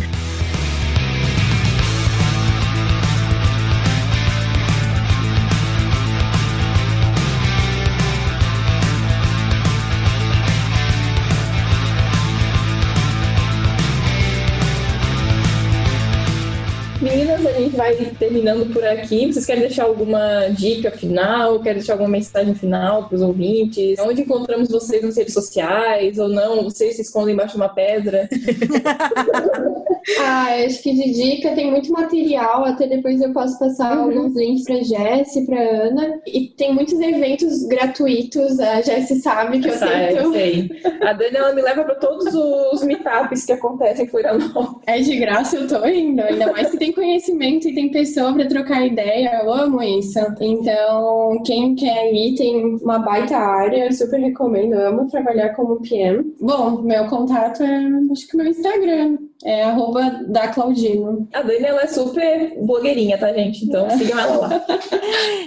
[17.85, 19.30] Vai terminando por aqui.
[19.30, 21.61] Vocês querem deixar alguma dica final?
[21.61, 23.99] Querem deixar alguma mensagem final para os ouvintes?
[23.99, 26.64] Onde encontramos vocês nas redes sociais ou não?
[26.64, 28.28] Vocês se escondem embaixo de uma pedra?
[30.21, 34.65] Ah, acho que de dica tem muito material, até depois eu posso passar alguns links
[34.65, 36.21] pra Jess e pra Ana.
[36.27, 40.33] E tem muitos eventos gratuitos, a Jess sabe que eu Sai, tento.
[40.33, 40.71] sei.
[41.05, 44.71] A Dani, ela me leva para todos os meetups que acontecem em Florianópolis.
[44.87, 46.23] É de graça, eu tô indo.
[46.23, 49.41] Ainda mais que tem conhecimento e tem pessoa pra trocar ideia.
[49.43, 50.19] Eu amo isso.
[50.41, 53.87] Então, quem quer ir, tem uma baita área.
[53.87, 54.75] Eu super recomendo.
[54.75, 56.35] Eu amo trabalhar como PM.
[56.41, 57.81] Bom, meu contato é,
[58.13, 59.19] acho que meu Instagram.
[59.45, 61.28] É arroba da Claudino.
[61.32, 63.64] A Dani, ela é super blogueirinha, tá, gente?
[63.64, 64.64] Então sigam ela lá.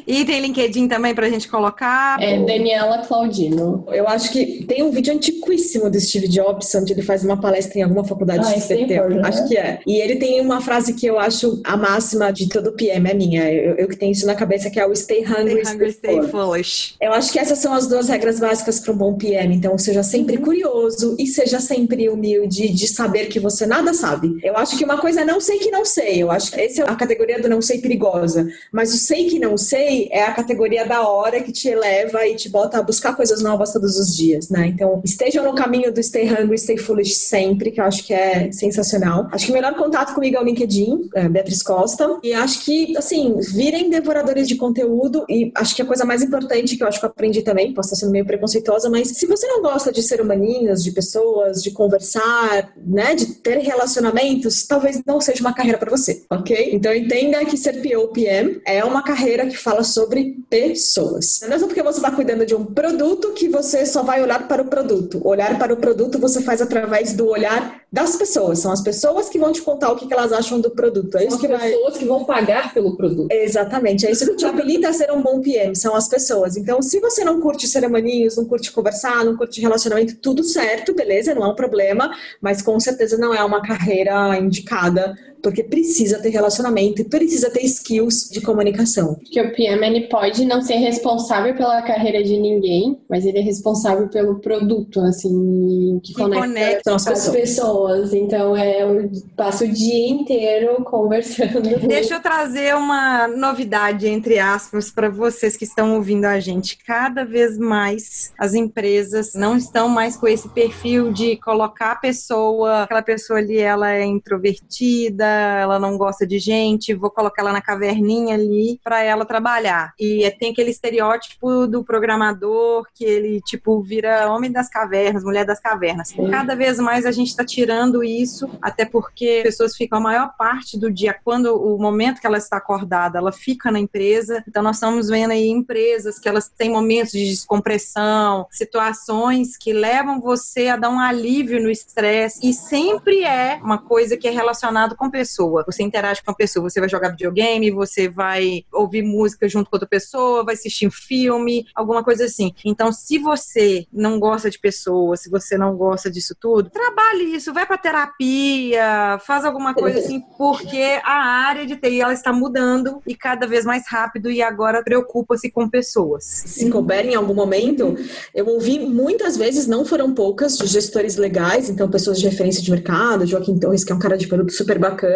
[0.06, 2.22] E tem LinkedIn também pra gente colocar.
[2.22, 3.84] É Daniela Claudino.
[3.90, 7.80] Eu acho que tem um vídeo antiquíssimo do Steve Jobs, onde ele faz uma palestra
[7.80, 8.84] em alguma faculdade Ah, de CT.
[8.84, 9.22] Stanford, né?
[9.26, 9.80] Acho que é.
[9.86, 13.52] E ele tem uma frase que eu acho a máxima de todo PM, é minha.
[13.52, 16.22] Eu, eu que tenho isso na cabeça, que é o Stay Hungry, Stay hungry, Stay
[16.30, 16.96] foolish.
[17.02, 19.54] Eu acho que essas são as duas regras básicas para um bom PM.
[19.56, 24.38] Então, seja sempre curioso e seja sempre humilde de saber que você nada sabe.
[24.44, 26.22] Eu acho que uma coisa é não sei que não sei.
[26.22, 28.48] Eu acho que essa é a categoria do não sei perigosa.
[28.72, 32.36] Mas o sei que não sei é a categoria da hora que te eleva e
[32.36, 34.68] te bota a buscar coisas novas todos os dias, né?
[34.68, 38.52] Então, estejam no caminho do Stay Hungry, Stay Foolish sempre, que eu acho que é
[38.52, 39.28] sensacional.
[39.32, 42.20] Acho que o melhor contato comigo é o LinkedIn, é, Beatriz Costa.
[42.24, 45.26] E acho que, assim, virem devoradores de conteúdo.
[45.30, 47.90] E acho que a coisa mais importante que eu acho que eu aprendi também, posso
[47.90, 51.72] estar sendo meio preconceituosa, mas se você não gosta de ser humaninhas, de pessoas, de
[51.72, 56.72] conversar, né, de ter relacionamentos, talvez não seja uma carreira para você, ok?
[56.74, 61.42] Então entenda que ser PO PM é uma carreira que fala sobre pessoas.
[61.48, 64.48] Não é só porque você está cuidando de um produto que você só vai olhar
[64.48, 65.22] para o produto.
[65.26, 68.60] Olhar para o produto você faz através do olhar das pessoas.
[68.60, 71.16] São as pessoas que vão te contar o que que elas acham do produto.
[71.16, 71.72] É São isso as que vai.
[71.72, 73.32] pessoas que vão pagar pelo produto.
[73.32, 76.56] Exatamente, é isso que te habilita a ser um bom PM, são as pessoas.
[76.56, 81.34] Então, se você não curte ceremaninhos, não curte conversar, não curte relacionamento, tudo certo, beleza,
[81.34, 85.16] não é um problema, mas com certeza não é uma carreira indicada,
[85.48, 89.16] porque precisa ter relacionamento e precisa ter skills de comunicação.
[89.16, 93.42] Porque o PM ele pode não ser responsável pela carreira de ninguém, mas ele é
[93.42, 97.36] responsável pelo produto, assim, que, Que conecta, conecta as pessoas.
[97.38, 98.14] pessoas.
[98.14, 101.62] Então é eu passo o dia inteiro conversando.
[101.88, 106.78] Deixa eu trazer uma novidade, entre aspas, para vocês que estão ouvindo a gente.
[106.86, 112.84] Cada vez mais as empresas não estão mais com esse perfil de colocar a pessoa,
[112.84, 117.62] aquela pessoa ali, ela é introvertida, ela não gosta de gente, vou colocar ela na
[117.62, 119.94] caverninha ali para ela trabalhar.
[120.00, 125.46] E é- tem aquele estereótipo do programador que ele, tipo, vira homem das cavernas, mulher
[125.46, 126.14] das cavernas.
[126.30, 130.36] Cada vez mais a gente está tirando isso, até porque as pessoas ficam a maior
[130.38, 134.44] parte do dia, quando o momento que ela está acordada, ela fica na empresa.
[134.48, 140.20] Então, nós estamos vendo aí empresas que elas têm momentos de descompressão, situações que levam
[140.20, 142.40] você a dar um alívio no estresse.
[142.48, 145.64] E sempre é uma coisa que é relacionado com pessoa.
[145.66, 149.76] Você interage com a pessoa, você vai jogar videogame, você vai ouvir música junto com
[149.76, 152.54] outra pessoa, vai assistir um filme, alguma coisa assim.
[152.64, 157.52] Então, se você não gosta de pessoas, se você não gosta disso tudo, trabalhe isso,
[157.52, 163.02] vai pra terapia, faz alguma coisa assim, porque a área de TI ela está mudando
[163.08, 166.24] e cada vez mais rápido e agora preocupa-se com pessoas.
[166.24, 167.98] se couber em algum momento,
[168.36, 172.70] eu ouvi muitas vezes, não foram poucas, de gestores legais, então pessoas de referência de
[172.70, 175.07] mercado, Joaquim Torres, que é um cara de produto super bacana,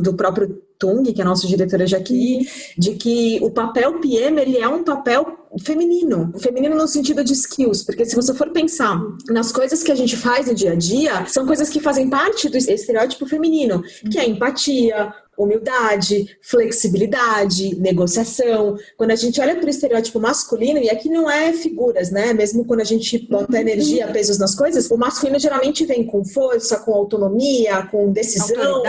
[0.00, 4.58] do próprio Tung, que é nosso diretor de aqui, de que o papel PM, ele
[4.58, 6.32] é um papel feminino.
[6.40, 10.16] Feminino no sentido de skills, porque se você for pensar nas coisas que a gente
[10.16, 13.80] faz no dia a dia, são coisas que fazem parte do estereótipo feminino,
[14.10, 18.76] que é empatia, humildade, flexibilidade, negociação.
[18.96, 22.32] Quando a gente olha para o estereótipo masculino, e aqui não é figuras, né?
[22.32, 26.78] Mesmo quando a gente bota energia, pesos nas coisas, o masculino geralmente vem com força,
[26.78, 28.82] com autonomia, com decisão.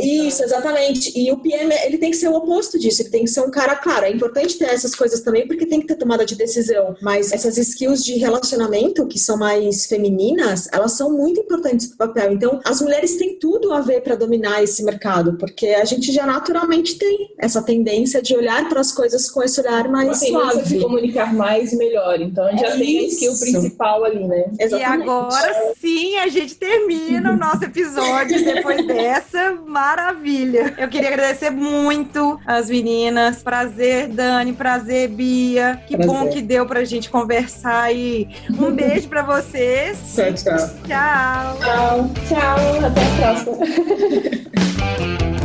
[0.00, 1.12] Isso, exatamente.
[1.18, 3.02] E o PM, ele tem que ser o oposto disso.
[3.02, 5.80] Ele tem que ser um cara, claro, é importante ter essas coisas também, porque tem
[5.80, 6.96] que ter tomada de decisão.
[7.00, 12.32] Mas essas skills de relacionamento, que são mais femininas, elas são muito importantes pro papel.
[12.32, 16.24] Então, as mulheres têm tudo a ver para dominar esse mercado, porque a gente já
[16.24, 20.62] naturalmente tem essa tendência de olhar para as coisas com esse olhar Uma mais tendência
[20.62, 20.80] de suave.
[20.80, 22.20] comunicar mais e melhor.
[22.20, 23.40] Então a gente É já tem a skill isso.
[23.40, 24.44] principal ali, né?
[24.56, 25.00] Exatamente.
[25.00, 30.74] E agora sim a gente termina o nosso episódio depois dessa maravilha.
[30.78, 33.42] Eu queria agradecer muito as meninas.
[33.42, 34.52] Prazer, Dani.
[34.52, 35.82] Prazer, Bia.
[35.88, 36.14] Que Prazer.
[36.14, 38.28] bom que deu pra gente conversar aí.
[38.48, 39.98] Um beijo pra vocês.
[40.14, 40.56] Tchau, tchau.
[40.86, 41.58] Tchau.
[41.58, 44.62] Tchau, tchau, até a próxima.
[44.82, 45.41] Thank you.